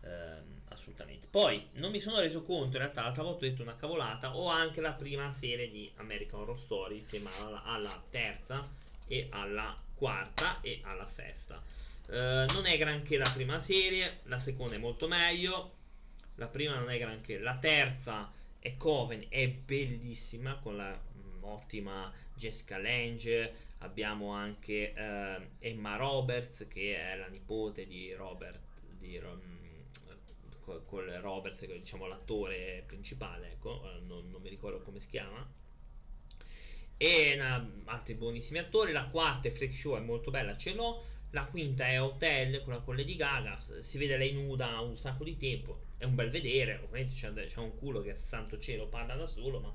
[0.00, 0.36] eh,
[0.68, 4.36] assolutamente poi non mi sono reso conto in realtà l'altra volta ho detto una cavolata
[4.36, 8.68] ho anche la prima serie di American Horror Story insieme alla, alla terza
[9.06, 11.62] e alla quarta e alla sesta.
[12.06, 15.76] Uh, non è granché la prima serie, la seconda è molto meglio,
[16.34, 20.98] la prima non è granché, la terza è Coven, è bellissima con la
[21.44, 28.60] mm, ottima Jessica Lange, abbiamo anche uh, Emma Roberts che è la nipote di Robert,
[28.98, 35.46] di, um, col Roberts, diciamo l'attore principale, ecco, non, non mi ricordo come si chiama
[36.96, 38.92] e una, altri buonissimi attori.
[38.92, 41.02] La quarta è Freak Show, è molto bella, ce l'ho.
[41.30, 43.58] La quinta è Hotel, quella con Lady Gaga.
[43.60, 45.80] Si vede lei nuda un sacco di tempo.
[45.98, 46.80] È un bel vedere.
[46.82, 49.74] Ovviamente c'è, un culo che santo cielo parla da solo, ma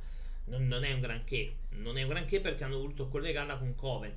[0.49, 1.55] non, non, è un granché.
[1.71, 4.15] Non è un granché perché hanno voluto collegarla con Coven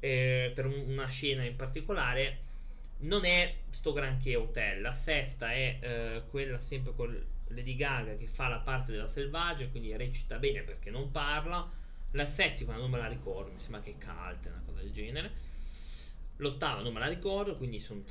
[0.00, 2.38] eh, per un, una scena in particolare.
[2.98, 4.80] Non è sto granché hotel.
[4.80, 9.68] La sesta è eh, quella sempre con Lady Gaga che fa la parte della selvaggia,
[9.68, 11.70] quindi recita bene perché non parla.
[12.12, 15.32] La settima non me la ricordo, mi sembra che Cult, una cosa del genere.
[16.36, 18.02] L'ottava non me la ricordo, quindi sono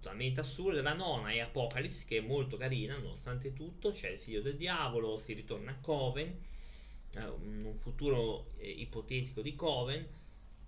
[0.00, 0.80] totalmente assurde.
[0.80, 3.90] La nona è Apocalypse, che è molto carina, nonostante tutto.
[3.90, 6.40] C'è il figlio del diavolo, si ritorna a Coven,
[7.16, 10.06] eh, un futuro eh, ipotetico di Coven.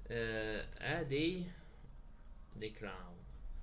[0.07, 1.51] Eh, è dei,
[2.53, 3.15] dei clown.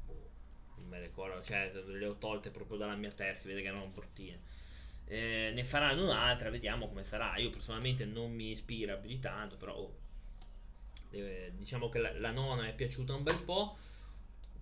[0.05, 0.29] Boh,
[0.77, 3.67] non me le ricordo, cioè le ho tolte proprio dalla mia testa, si vede che
[3.67, 4.39] erano bruttine.
[5.09, 7.37] Eh, ne faranno un'altra, vediamo come sarà.
[7.37, 9.95] Io personalmente non mi ispira più di tanto, però oh,
[11.55, 13.77] diciamo che la, la nona è piaciuta un bel po'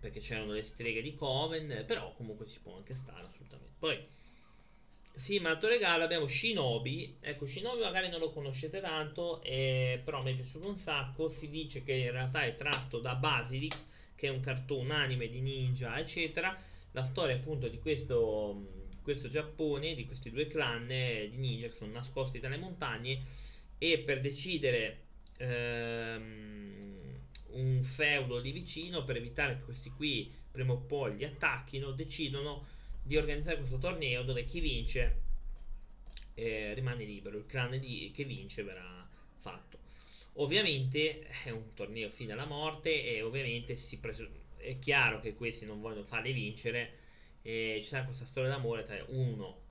[0.06, 3.74] perché c'erano le streghe di Coven, però comunque ci può anche stare assolutamente.
[3.80, 4.08] Poi,
[5.16, 10.32] film alto regalo abbiamo Shinobi, ecco Shinobi magari non lo conoscete tanto, eh, però mi
[10.32, 14.30] è piaciuto un sacco, si dice che in realtà è tratto da Basilix, che è
[14.30, 16.56] un cartone anime di ninja, eccetera,
[16.92, 21.74] la storia appunto di questo, questo Giappone, di questi due clan eh, di ninja che
[21.74, 23.24] sono nascosti tra le montagne
[23.80, 25.00] e per decidere...
[25.38, 27.15] Ehm,
[27.52, 32.66] un feudo lì vicino per evitare che questi qui prima o poi li attacchino, decidono
[33.02, 35.22] di organizzare questo torneo dove chi vince
[36.36, 39.80] eh, rimane libero, il clan di, che vince verrà fatto.
[40.34, 43.78] Ovviamente è un torneo fino alla morte e ovviamente
[44.58, 46.98] è chiaro che questi non vogliono farli vincere
[47.42, 49.62] e ci sarà questa storia d'amore tra uno,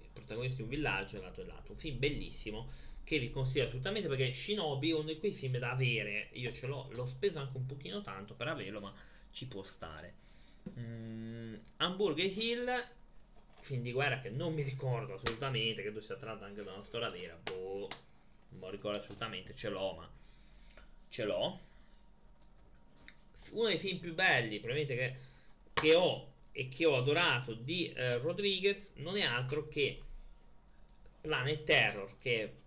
[0.00, 1.72] i protagonisti di un villaggio e l'altro e l'altro.
[1.72, 2.70] Un film bellissimo
[3.04, 6.28] che vi consiglio assolutamente perché Shinobi è uno di quei film da avere.
[6.32, 8.94] Io ce l'ho, l'ho speso anche un pochino tanto per averlo, ma
[9.30, 10.14] ci può stare.
[10.78, 12.86] Mm, Hamburger Hill,
[13.60, 17.10] film di guerra che non mi ricordo assolutamente, credo sia tratto anche da una storia
[17.10, 17.38] vera.
[17.42, 17.88] Boh,
[18.50, 20.10] non mi ricordo assolutamente, ce l'ho, ma
[21.08, 21.60] ce l'ho.
[23.50, 25.16] Uno dei film più belli, probabilmente che,
[25.72, 30.00] che ho e che ho adorato di eh, Rodriguez non è altro che
[31.20, 32.61] Planet Terror, che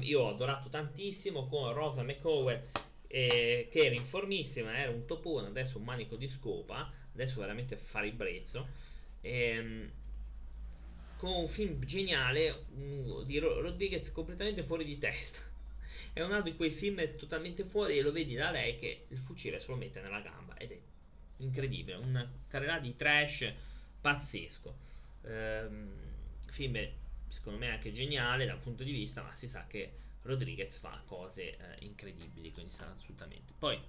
[0.00, 2.66] io ho adorato tantissimo con Rosa McCower
[3.06, 8.00] eh, che era informissima, era un topone, adesso un manico di scopa, adesso veramente fa
[8.00, 8.68] ribrezzo.
[9.22, 9.90] Ehm,
[11.16, 15.40] con un film geniale um, di Rodriguez completamente fuori di testa.
[16.14, 19.18] È un altro di quei film totalmente fuori e lo vedi da lei che il
[19.18, 20.78] fucile se lo mette nella gamba ed è
[21.38, 23.52] incredibile, una carriera di trash
[24.00, 24.74] pazzesco.
[25.24, 25.92] Ehm,
[26.48, 26.88] film
[27.30, 31.56] secondo me anche geniale dal punto di vista, ma si sa che Rodriguez fa cose
[31.56, 33.54] eh, incredibili, quindi sarà assolutamente.
[33.58, 33.80] Poi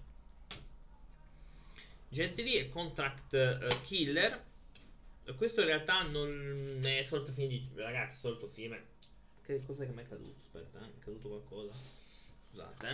[2.09, 4.49] Li e Contract eh, Killer.
[5.35, 7.69] Questo in realtà non è solito film di...
[7.75, 8.77] Ragazzi, solito film...
[9.41, 10.35] Che cosa che mi è caduto?
[10.43, 11.71] Aspetta, eh, è caduto qualcosa.
[12.49, 12.87] Scusate,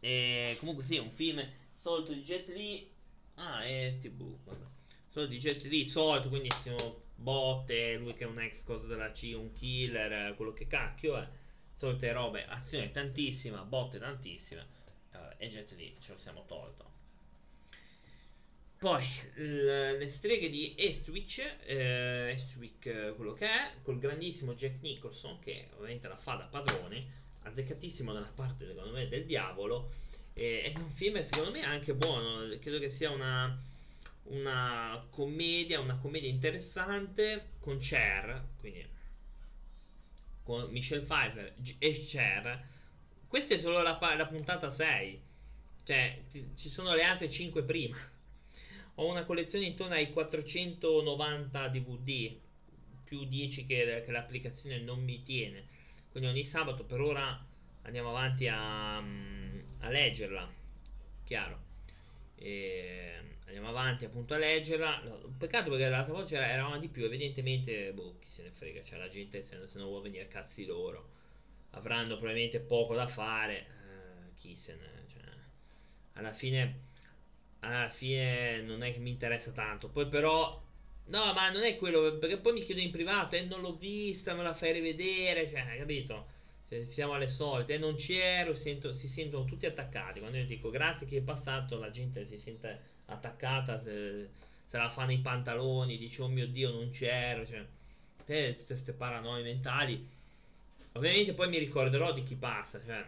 [0.00, 0.50] eh.
[0.50, 2.88] E comunque sì, è un film solito di Jet Li.
[3.34, 4.77] Ah, è TV, vabbè.
[5.08, 9.10] Solito di Jet Li, solito, quindi siamo botte, lui che è un ex cosa della
[9.10, 11.28] C, un killer, quello che cacchio è.
[11.74, 14.66] Solite robe, azione tantissima, botte tantissime.
[15.12, 16.88] Uh, e Jet Li ce lo siamo tolto.
[18.78, 25.70] Poi le streghe di Estwich, eh, Estwick quello che è, col grandissimo Jack Nicholson che
[25.74, 27.04] ovviamente la fa da padrone,
[27.42, 29.90] azzeccatissimo nella parte secondo me del diavolo.
[30.32, 33.58] Eh, è un film secondo me anche buono, credo che sia una
[34.28, 38.86] una commedia, una commedia interessante con Cher, quindi
[40.42, 42.66] con Michelle Pfeiffer e Cher.
[43.26, 45.20] Questa è solo la, la puntata 6,
[45.84, 47.96] cioè ti, ci sono le altre 5 prima.
[48.96, 52.34] Ho una collezione intorno ai 490 DVD,
[53.04, 55.66] più 10 che, che l'applicazione non mi tiene.
[56.10, 57.46] Quindi ogni sabato per ora
[57.82, 60.50] andiamo avanti a, a leggerla,
[61.24, 61.66] chiaro.
[62.34, 65.02] E andiamo avanti appunto a leggerla.
[65.02, 67.04] No, peccato perché l'altra volta era, eravamo di più.
[67.04, 68.82] Evidentemente, boh, chi se ne frega.
[68.82, 71.16] Cioè, la gente se, se non vuole venire cazzi loro.
[71.70, 73.56] Avranno probabilmente poco da fare.
[73.56, 75.04] Eh, chi se ne.
[75.10, 75.22] Cioè,
[76.14, 76.86] alla fine.
[77.60, 79.88] Alla fine non è che mi interessa tanto.
[79.88, 80.64] Poi però.
[81.06, 82.18] No, ma non è quello.
[82.18, 85.48] Perché poi mi chiedo in privato e eh, non l'ho vista, me la fai rivedere.
[85.48, 86.36] Cioè, capito?
[86.68, 87.74] Cioè, siamo alle solite.
[87.74, 88.54] Eh, non c'ero.
[88.54, 90.20] Si sentono tutti attaccati.
[90.20, 94.30] Quando io dico grazie che è passato, la gente si sente attaccata se,
[94.64, 97.64] se la fa nei pantaloni, dice oh mio dio non c'ero, cioè,
[98.24, 100.16] te, tutte queste paranoie mentali.
[100.92, 103.06] Ovviamente poi mi ricorderò di chi passa, cioè,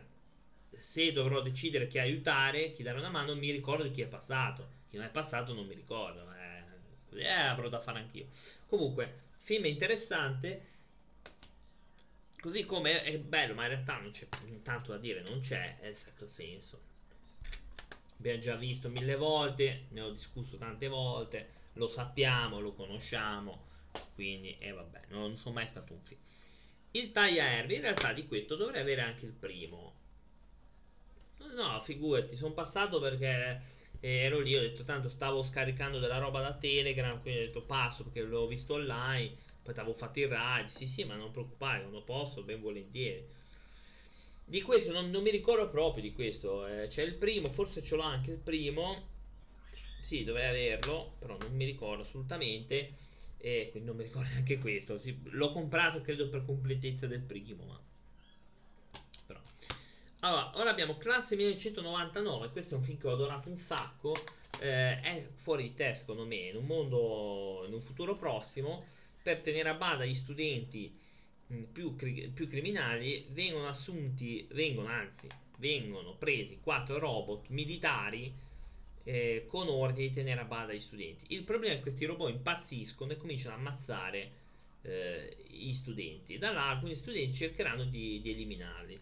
[0.78, 4.78] se dovrò decidere chi aiutare, chi dare una mano, mi ricordo di chi è passato.
[4.88, 8.26] Chi non è passato non mi ricordo, eh, eh avrò da fare anch'io.
[8.66, 10.78] Comunque, film interessante.
[12.40, 14.26] Così come è bello, ma in realtà non c'è
[14.62, 16.80] tanto da dire, non c'è, è il sesto senso.
[18.20, 23.64] Abbiamo già visto mille volte, ne ho discusso tante volte, lo sappiamo, lo conosciamo,
[24.14, 26.20] quindi, e eh, vabbè, non sono mai stato un film.
[26.92, 29.94] Il taglia erbe, in realtà di questo dovrei avere anche il primo.
[31.54, 33.60] No, figurati, sono passato perché
[34.00, 38.04] ero lì, ho detto tanto stavo scaricando della roba da Telegram, quindi ho detto passo
[38.04, 40.66] perché l'ho visto online poi avevo fatto il raid.
[40.66, 43.26] Sì, sì, ma non preoccupare, quando posso, ben volentieri.
[44.50, 46.66] Di questo non, non mi ricordo proprio di questo.
[46.66, 49.10] Eh, c'è il primo, forse ce l'ho anche il primo.
[50.00, 52.94] Sì, dovrei averlo, però non mi ricordo assolutamente.
[53.38, 54.98] E quindi non mi ricordo neanche questo.
[54.98, 57.80] Sì, l'ho comprato, credo, per completezza del primo, ma.
[59.24, 59.40] Però.
[60.18, 62.50] Allora, ora abbiamo Classe 1999.
[62.50, 64.16] Questo è un film che ho adorato un sacco.
[64.58, 66.48] Eh, è fuori di te, secondo me.
[66.48, 68.84] In un mondo, in un futuro prossimo
[69.22, 70.92] per tenere a bada gli studenti
[71.72, 75.28] più, cri- più criminali vengono assunti, vengono anzi,
[75.58, 78.32] vengono presi quattro robot militari
[79.02, 81.26] eh, con ordine di tenere a bada gli studenti.
[81.28, 84.30] Il problema è che questi robot impazziscono e cominciano a ammazzare
[84.82, 86.38] eh, gli studenti.
[86.38, 89.00] Dall'altro gli studenti cercheranno di, di, eliminarli.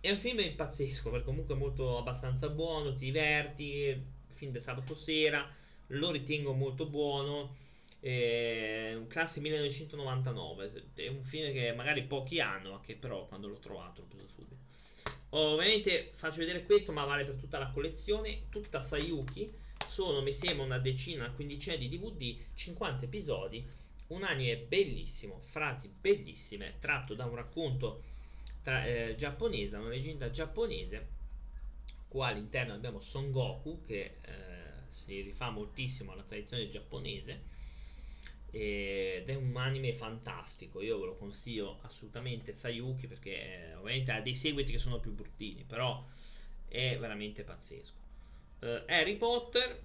[0.00, 4.94] È un film impazzesco perché comunque è molto abbastanza buono, ti diverti, fin da sabato
[4.94, 5.48] sera,
[5.88, 7.56] lo ritengo molto buono
[8.10, 13.58] un classe 1999 è un film che magari pochi hanno ma che però quando l'ho
[13.58, 14.56] trovato l'ho preso subito.
[15.30, 18.42] Ovviamente faccio vedere questo ma vale per tutta la collezione.
[18.50, 19.52] Tutta Sayuki
[19.86, 23.64] sono mi sembra una decina quindicina di dvd 50 episodi
[24.08, 28.02] un anime bellissimo frasi bellissime tratto da un racconto
[28.62, 31.08] tra, eh, giapponese una leggenda giapponese
[32.08, 34.32] qua all'interno abbiamo Son Goku che eh,
[34.88, 37.52] si rifà moltissimo alla tradizione giapponese
[38.56, 44.20] ed è un anime fantastico io ve lo consiglio assolutamente Sayuki perché eh, ovviamente ha
[44.20, 46.04] dei seguiti che sono più bruttini però
[46.68, 48.02] è veramente pazzesco.
[48.60, 49.82] Uh, Harry Potter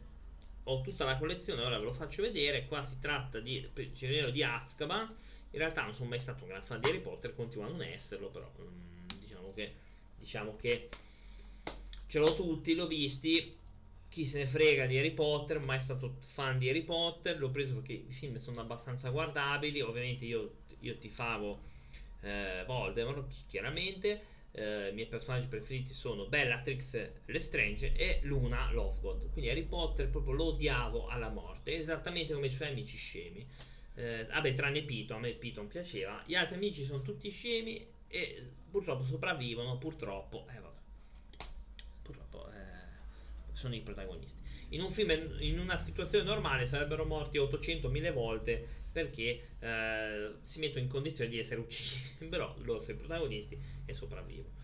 [0.63, 4.43] ho tutta la collezione ora ve lo faccio vedere qua si tratta di prigioniero di
[4.43, 5.15] Azkaban
[5.49, 7.81] in realtà non sono mai stato un gran fan di Harry Potter continuo a non
[7.81, 9.73] esserlo però um, diciamo che
[10.15, 10.89] diciamo che
[12.05, 13.57] ce l'ho tutti l'ho visti
[14.09, 17.75] chi se ne frega di Harry Potter, mai stato fan di Harry Potter, l'ho preso
[17.75, 21.61] perché i film sono abbastanza guardabili, ovviamente io, io tifavo
[22.21, 29.51] eh, Voldemort, chiaramente, eh, i miei personaggi preferiti sono Bellatrix Lestrange e Luna Lovegood, quindi
[29.51, 33.45] Harry Potter proprio lo odiavo alla morte, esattamente come i suoi amici scemi.
[33.95, 37.85] Eh, vabbè, tranne Pito, a me Pito non piaceva, gli altri amici sono tutti scemi
[38.07, 40.68] e purtroppo sopravvivono, purtroppo, eh
[43.59, 44.41] sono i protagonisti.
[44.69, 50.83] In un film, in una situazione normale, sarebbero morti 800.000 volte perché eh, si mettono
[50.83, 52.15] in condizione di essere uccisi.
[52.29, 54.55] Però loro sono i protagonisti e sopravvivono.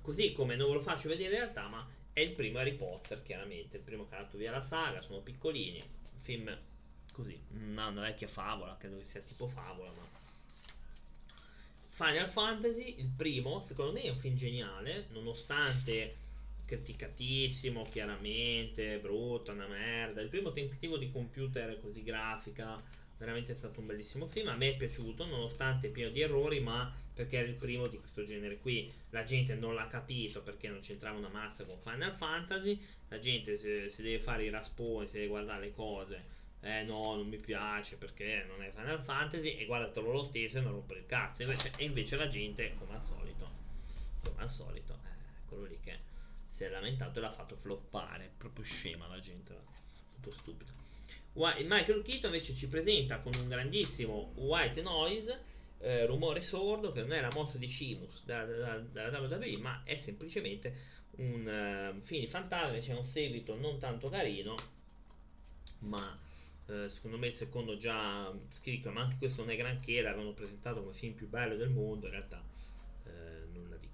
[0.00, 3.22] Così come non ve lo faccio vedere in realtà, ma è il primo Harry Potter,
[3.22, 3.78] chiaramente.
[3.78, 5.82] Il primo che ha dato via la saga, sono piccolini.
[6.14, 6.56] Film
[7.12, 10.22] così, una, una vecchia favola, credo che sia tipo favola, ma.
[11.88, 16.23] Final Fantasy, il primo, secondo me è un film geniale, nonostante
[16.64, 20.20] criticatissimo, chiaramente, brutto, una merda.
[20.20, 22.80] Il primo tentativo di computer così grafica,
[23.18, 24.48] veramente è stato un bellissimo film.
[24.48, 28.24] A me è piaciuto, nonostante pieno di errori, ma perché era il primo di questo
[28.24, 28.90] genere qui.
[29.10, 32.80] La gente non l'ha capito perché non c'entrava una mazza con Final Fantasy.
[33.08, 36.42] La gente si, si deve fare i rasponi, si deve guardare le cose.
[36.60, 40.60] Eh no, non mi piace perché non è Final Fantasy e guardatelo lo stesso e
[40.62, 41.42] non rompere il cazzo.
[41.42, 43.50] Invece, e invece la gente, come al solito,
[44.22, 46.12] come al solito, è quello lì che
[46.54, 48.30] si è lamentato e l'ha fatto floppare.
[48.38, 50.70] Proprio scema la gente, un po' stupido.
[51.32, 55.42] Michael Keaton invece ci presenta con un grandissimo white noise,
[55.80, 59.96] eh, rumore sordo, che non è la mossa di Cimus dalla, dalla, WWE, ma è
[59.96, 60.76] semplicemente
[61.16, 64.54] un uh, film fantasma, c'è un seguito non tanto carino,
[65.80, 66.16] ma
[66.66, 70.82] uh, secondo me il secondo già scritto, ma anche questo non è granché, l'avevano presentato
[70.82, 72.53] come film più bello del mondo, in realtà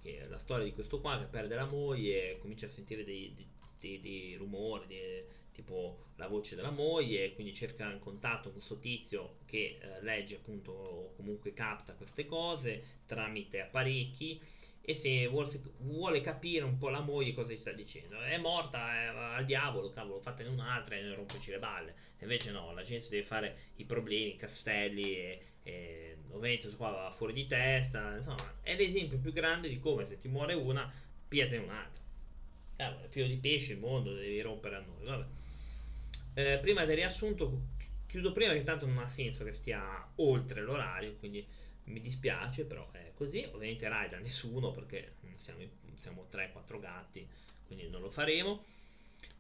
[0.01, 3.35] che è la storia di questo qua che perde la moglie, comincia a sentire dei,
[3.79, 8.79] dei, dei rumori, dei, tipo la voce della moglie, quindi cerca in contatto con questo
[8.79, 14.41] tizio che eh, legge appunto, comunque capta queste cose tramite apparecchi
[14.83, 18.19] e se vuole, vuole, capire un po' la moglie cosa gli sta dicendo.
[18.21, 21.95] È morta è al diavolo cavolo fatene un'altra e ne romperci le balle.
[22.19, 26.79] E invece no la gente deve fare i problemi i castelli e, e ovviamente questo
[26.79, 30.55] qua va fuori di testa insomma è l'esempio più grande di come se ti muore
[30.55, 30.91] una
[31.29, 32.03] pigliate un'altra
[32.77, 35.27] cavolo è pieno di pesce il mondo devi rompere a noi vabbè
[36.35, 37.79] eh, prima del riassunto
[38.11, 41.47] chiudo prima che tanto non ha senso che stia oltre l'orario, quindi
[41.85, 43.47] mi dispiace, però è così.
[43.53, 45.61] Ovviamente raida nessuno perché siamo,
[45.99, 47.27] siamo 3-4 gatti,
[47.67, 48.65] quindi non lo faremo.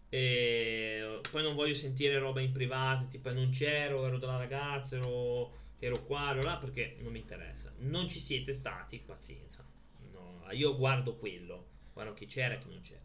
[0.08, 5.52] E poi non voglio sentire roba in privato, tipo non c'ero, ero dalla ragazza, ero,
[5.80, 7.72] ero qua, ero là, perché non mi interessa.
[7.78, 9.64] Non ci siete stati, pazienza.
[10.12, 13.02] No, io guardo quello, guardo chi c'era e chi non c'era.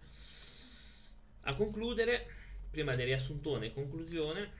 [1.48, 2.28] A concludere,
[2.70, 4.52] prima del riassuntone e conclusione,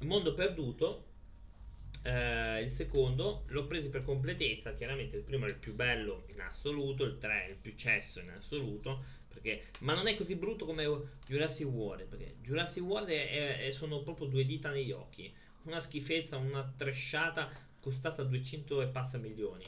[0.00, 1.06] mondo perduto,
[2.02, 6.40] eh, il secondo l'ho preso per completezza, chiaramente il primo è il più bello in
[6.40, 10.64] assoluto, il 3 è il più cesso in assoluto, perché, ma non è così brutto
[10.64, 10.84] come
[11.26, 15.32] Jurassic World, perché Jurassic World è, è, sono proprio due dita negli occhi,
[15.68, 17.48] una schifezza, una tresciata
[17.80, 19.64] costata 200 e passa milioni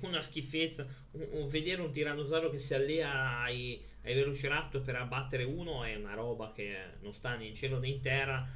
[0.00, 0.86] una schifezza.
[1.12, 5.94] Un, un, vedere un tirannosauro che si allea ai, ai velociraptor per abbattere uno è
[5.94, 8.46] una roba che non sta né in cielo né in terra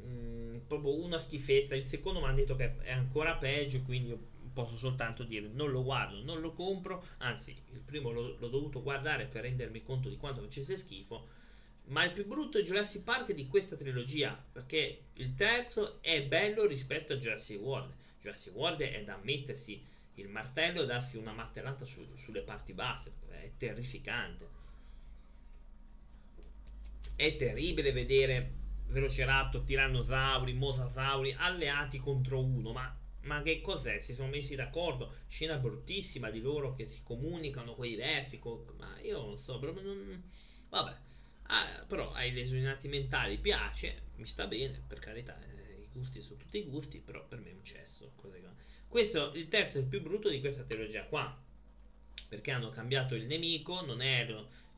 [0.00, 1.74] mm, proprio una schifezza.
[1.74, 5.70] Il secondo mi hanno detto che è ancora peggio, quindi io posso soltanto dire non
[5.70, 7.04] lo guardo, non lo compro.
[7.18, 11.36] Anzi, il primo l'ho dovuto guardare per rendermi conto di quanto facesse schifo.
[11.88, 16.66] Ma il più brutto è Jurassic Park di questa trilogia, perché il terzo è bello
[16.66, 17.94] rispetto a Jurassic World.
[18.20, 19.82] Jurassic World è da mettersi
[20.14, 24.56] il martello e darsi una martellata su, sulle parti basse, è terrificante.
[27.14, 28.52] È terribile vedere
[28.88, 33.98] Velociraptor, Tirannosauri, Mosasauri alleati contro uno, ma, ma che cos'è?
[33.98, 35.14] Si sono messi d'accordo?
[35.26, 38.62] Scena bruttissima di loro che si comunicano quei versi, con...
[38.76, 40.30] ma io non so, proprio non...
[40.68, 40.96] Vabbè,
[41.48, 46.38] ah, però ai lesionati mentali piace, mi sta bene, per carità, eh, i gusti sono
[46.38, 48.12] tutti i gusti, però per me è un cesso.
[48.88, 51.38] Questo, il terzo è il più brutto di questa trilogia qua,
[52.28, 54.24] perché hanno cambiato il nemico, non è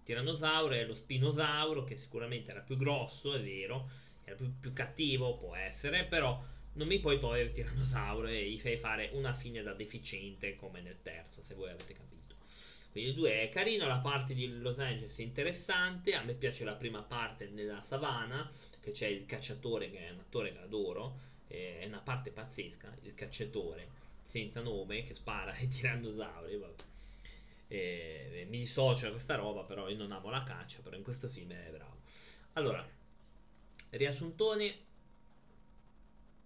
[0.02, 3.88] tirannosauro è lo spinosauro che sicuramente era più grosso, è vero,
[4.24, 6.42] era più, più cattivo, può essere, però
[6.74, 10.80] non mi puoi togliere il tirannosauro e gli fai fare una fine da deficiente come
[10.80, 12.19] nel terzo, se voi avete capito.
[12.92, 16.74] Quindi 2 è carino, la parte di Los Angeles è interessante, a me piace la
[16.74, 21.16] prima parte nella savana, che c'è il cacciatore che è un attore che adoro,
[21.46, 23.88] è una parte pazzesca, il cacciatore
[24.22, 26.82] senza nome che spara ai tirannosauri, vabbè.
[27.68, 31.28] E, mi dissocio da questa roba, però io non amo la caccia, però in questo
[31.28, 31.98] film è bravo.
[32.54, 32.84] Allora,
[33.90, 34.78] riassuntone.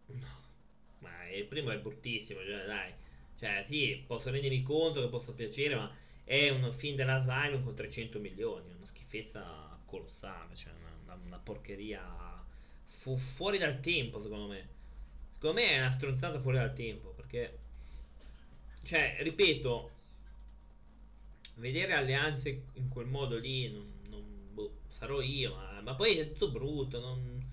[0.06, 0.26] No,
[0.98, 2.92] ma il primo è bruttissimo, cioè, dai.
[3.38, 5.90] Cioè, sì, posso rendermi conto che possa piacere, ma
[6.24, 10.72] è un film dell'Asylum con 300 milioni, una schifezza colossale, cioè
[11.04, 12.02] una, una, porcheria
[12.84, 14.68] fu fuori dal tempo, secondo me.
[15.32, 17.58] Secondo me è una stronzata fuori dal tempo, perché...
[18.82, 19.90] Cioè, ripeto,
[21.56, 26.32] vedere alleanze in quel modo lì non, non boh, sarò io ma, ma, poi è
[26.32, 27.44] tutto brutto non...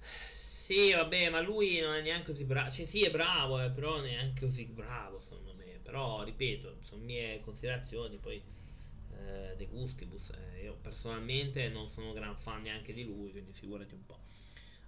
[0.00, 4.00] sì vabbè ma lui non è neanche così bravo cioè sì è bravo eh, però
[4.00, 8.42] neanche così bravo secondo me però ripeto sono mie considerazioni poi
[9.16, 13.94] eh, De Gustibus eh, io personalmente non sono gran fan neanche di lui quindi figurati
[13.94, 14.18] un po'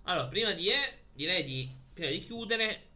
[0.02, 2.90] allora prima di eh, direi di prima di chiudere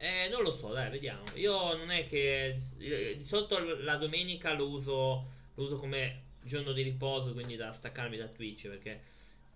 [0.00, 1.24] eh, non lo so, dai, vediamo.
[1.34, 6.82] Io non è che di solito la domenica lo uso, lo uso come giorno di
[6.82, 9.02] riposo, quindi da staccarmi da Twitch, perché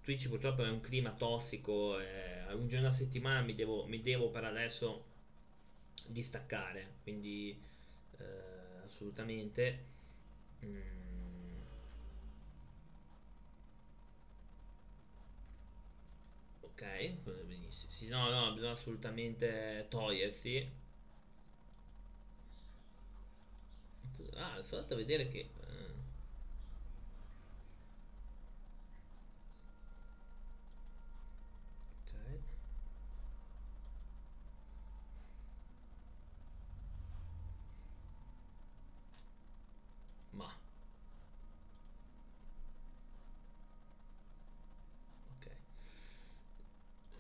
[0.03, 4.31] Twitch purtroppo è un clima tossico, eh, un giorno a settimana mi devo, mi devo
[4.31, 5.05] per adesso
[6.09, 7.59] distaccare, quindi
[8.19, 9.85] eh, assolutamente.
[10.65, 10.81] Mm.
[16.63, 16.83] Ok,
[17.25, 17.91] benissimo.
[17.91, 20.67] Sì, no, no, bisogna assolutamente togliersi.
[24.37, 25.39] Ah, sono andato a vedere che...
[25.41, 25.95] Eh.
[32.07, 32.15] Ok.
[40.33, 40.49] Ma...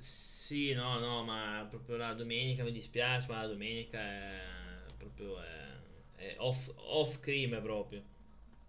[0.03, 4.41] Sì, no, no, ma proprio la domenica mi dispiace, ma la domenica è
[4.97, 5.77] proprio è,
[6.17, 8.03] è off, off cream proprio.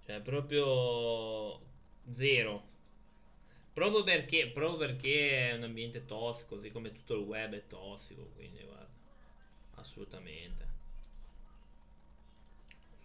[0.06, 1.60] Cioè, proprio
[2.12, 2.70] zero.
[3.74, 8.30] Proprio perché, proprio perché è un ambiente tossico, così come tutto il web è tossico,
[8.36, 8.88] quindi guarda.
[9.76, 10.68] Assolutamente.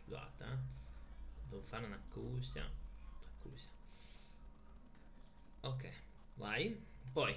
[0.02, 0.56] Scusate, eh.
[1.48, 2.64] Devo fare un'accusia.
[3.24, 3.70] Accusia.
[5.62, 5.84] Ok,
[6.36, 6.76] vai.
[7.12, 7.36] Poi.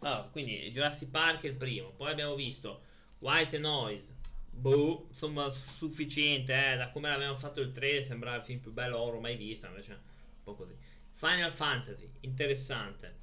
[0.00, 1.90] Allora, quindi Jurassic Park è il primo.
[1.90, 2.82] Poi abbiamo visto
[3.18, 4.16] White Noise.
[4.50, 6.76] Boh, insomma, sufficiente, eh.
[6.76, 9.92] Da come l'avevamo fatto il 3 sembrava il film più bello oro mai visto, invece
[9.92, 10.74] un po' così.
[11.12, 13.18] Final Fantasy, interessante.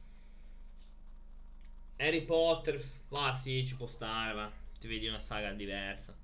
[1.97, 4.51] Harry Potter, va sì, ci può stare, va.
[4.79, 6.15] Ti vedi una saga diversa.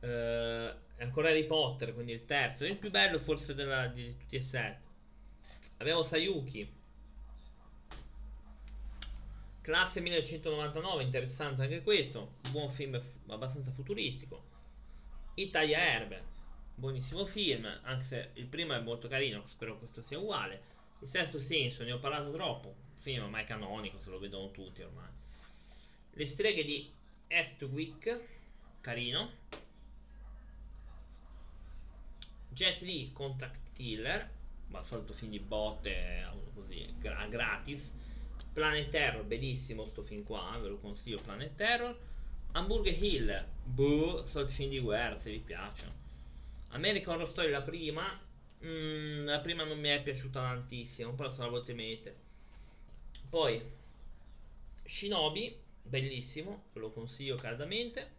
[0.00, 2.64] È ancora Harry Potter, quindi il terzo.
[2.64, 4.86] Il più bello forse della, di tutti e sette.
[5.76, 6.76] Abbiamo Sayuki.
[9.68, 12.36] Classe 1999, interessante anche questo.
[12.52, 14.42] Buon film abbastanza futuristico.
[15.34, 16.24] Italia Erbe,
[16.74, 20.62] buonissimo film, anche se il primo è molto carino, spero questo sia uguale.
[21.00, 25.10] Il sesto senso, ne ho parlato troppo, film ormai canonico, se lo vedono tutti ormai.
[26.12, 26.90] Le streghe di
[27.26, 28.20] Estwick,
[28.80, 29.32] carino.
[32.48, 34.30] Jet Li Contact Killer,
[34.68, 38.07] ma solito film di botte, così, gratis.
[38.58, 41.96] Planet Terror, bellissimo sto film qua, ve lo consiglio Planet Terror.
[42.52, 45.92] Hamburger Hill, boh, soliti film di guerra se vi piacciono.
[46.70, 48.20] American Horror Story la prima,
[48.64, 52.16] mm, la prima non mi è piaciuta tantissimo, però se la volete mete.
[53.30, 53.62] Poi
[54.84, 58.16] Shinobi, bellissimo, ve lo consiglio caldamente.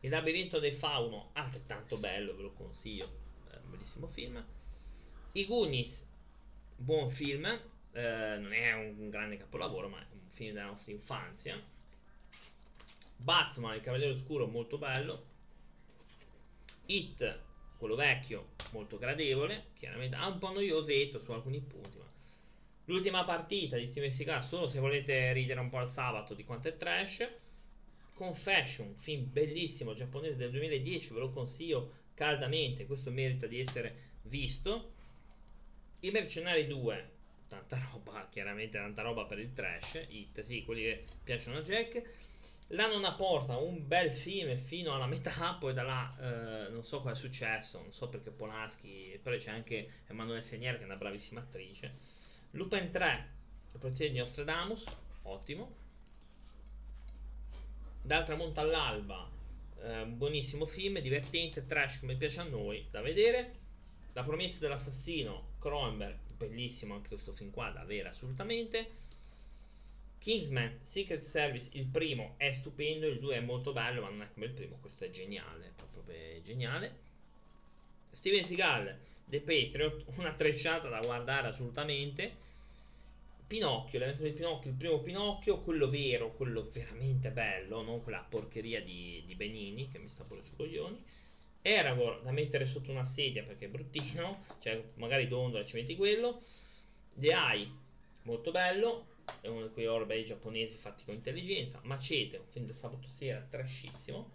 [0.00, 3.04] Il labirinto del fauno, altrettanto bello, ve lo consiglio,
[3.50, 4.42] è un bellissimo film.
[5.32, 6.08] I Goonies,
[6.76, 7.60] buon film,
[7.94, 11.60] eh, non è un grande capolavoro, ma è un film della nostra infanzia.
[13.16, 15.32] Batman, il Cavaliere Oscuro, molto bello.
[16.86, 17.40] Hit,
[17.78, 19.68] quello vecchio, molto gradevole.
[19.78, 22.04] Chiaramente ha un po' noiosetto su alcuni punti, ma
[22.86, 26.68] L'ultima partita di Steven Seagal, solo se volete ridere un po' al sabato di quanto
[26.68, 27.26] è trash.
[28.12, 34.92] Confession, film bellissimo giapponese del 2010, ve lo consiglio caldamente, questo merita di essere visto.
[36.00, 37.10] I Mercenari 2,
[37.48, 42.02] tanta roba, chiaramente tanta roba per il trash, hit, sì, quelli che piacciono a Jack.
[42.68, 46.98] La nonna porta un bel film fino alla metà, poi da là eh, non so
[46.98, 50.96] cosa è successo, non so perché Polanski, però c'è anche Emanuele Segnier che è una
[50.96, 51.92] bravissima attrice.
[52.52, 53.28] Lupin 3,
[53.72, 54.86] la polizia di Nostradamus,
[55.22, 55.82] ottimo.
[58.00, 59.28] Dal tramonto all'alba,
[59.80, 63.62] eh, buonissimo film, divertente, trash come piace a noi, da vedere.
[64.12, 69.02] La promessa dell'assassino, Cronenberg, bellissimo anche questo film qua, da avere assolutamente.
[70.18, 74.32] Kingsman Secret Service, il primo è stupendo, il 2 è molto bello, ma non è
[74.32, 77.02] come il primo, questo è geniale, proprio geniale.
[78.10, 82.52] Steven Seagal, The Patriot, una trecciata da guardare assolutamente.
[83.46, 88.82] Pinocchio, l'evento di Pinocchio, il primo Pinocchio, quello vero, quello veramente bello, non quella porcheria
[88.82, 91.04] di, di Benini che mi sta pure su coglioni.
[91.64, 96.40] Aragorn da mettere sotto una sedia perché è bruttino, cioè magari dondola ci metti quello.
[97.14, 97.70] The Eye,
[98.22, 99.06] molto bello,
[99.40, 101.80] è uno di quei orbei giapponesi fatti con intelligenza.
[101.84, 104.30] Macete, un film del sabato sera, trashissimo.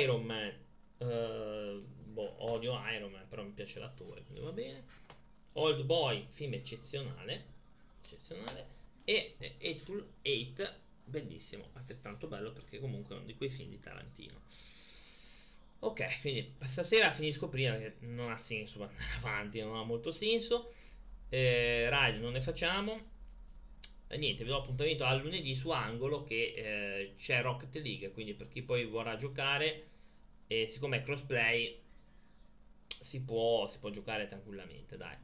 [0.00, 0.52] Iron Man,
[0.98, 4.84] uh, boh, odio Iron Man, però mi piace l'attore, quindi va bene.
[5.52, 7.44] Old Boy, film eccezionale,
[8.02, 8.76] eccezionale.
[9.04, 14.40] E Hateful Eight, bellissimo, altrettanto bello perché comunque è uno di quei film di Tarantino.
[15.80, 20.72] Ok, quindi stasera finisco prima che non ha senso andare avanti, non ha molto senso.
[21.28, 23.16] Eh, ride non ne facciamo.
[24.10, 28.32] E niente, vi do appuntamento a lunedì su Angolo che eh, c'è Rocket League, quindi
[28.34, 29.86] per chi poi vorrà giocare,
[30.46, 31.78] e siccome è crossplay,
[32.86, 35.16] si può, si può giocare tranquillamente, dai.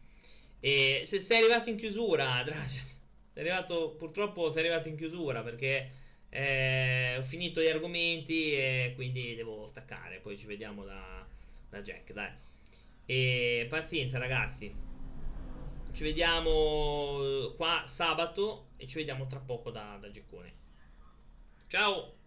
[0.61, 3.01] E se sei arrivato in chiusura, Drages,
[3.33, 5.91] sei arrivato, purtroppo sei arrivato in chiusura perché
[6.35, 10.19] eh, ho finito gli argomenti e quindi devo staccare.
[10.19, 11.25] Poi ci vediamo da,
[11.71, 12.33] da Jack, dai.
[13.07, 14.75] E pazienza, ragazzi.
[15.93, 20.51] Ci vediamo qua sabato e ci vediamo tra poco da, da Geccone.
[21.69, 22.24] Ciao!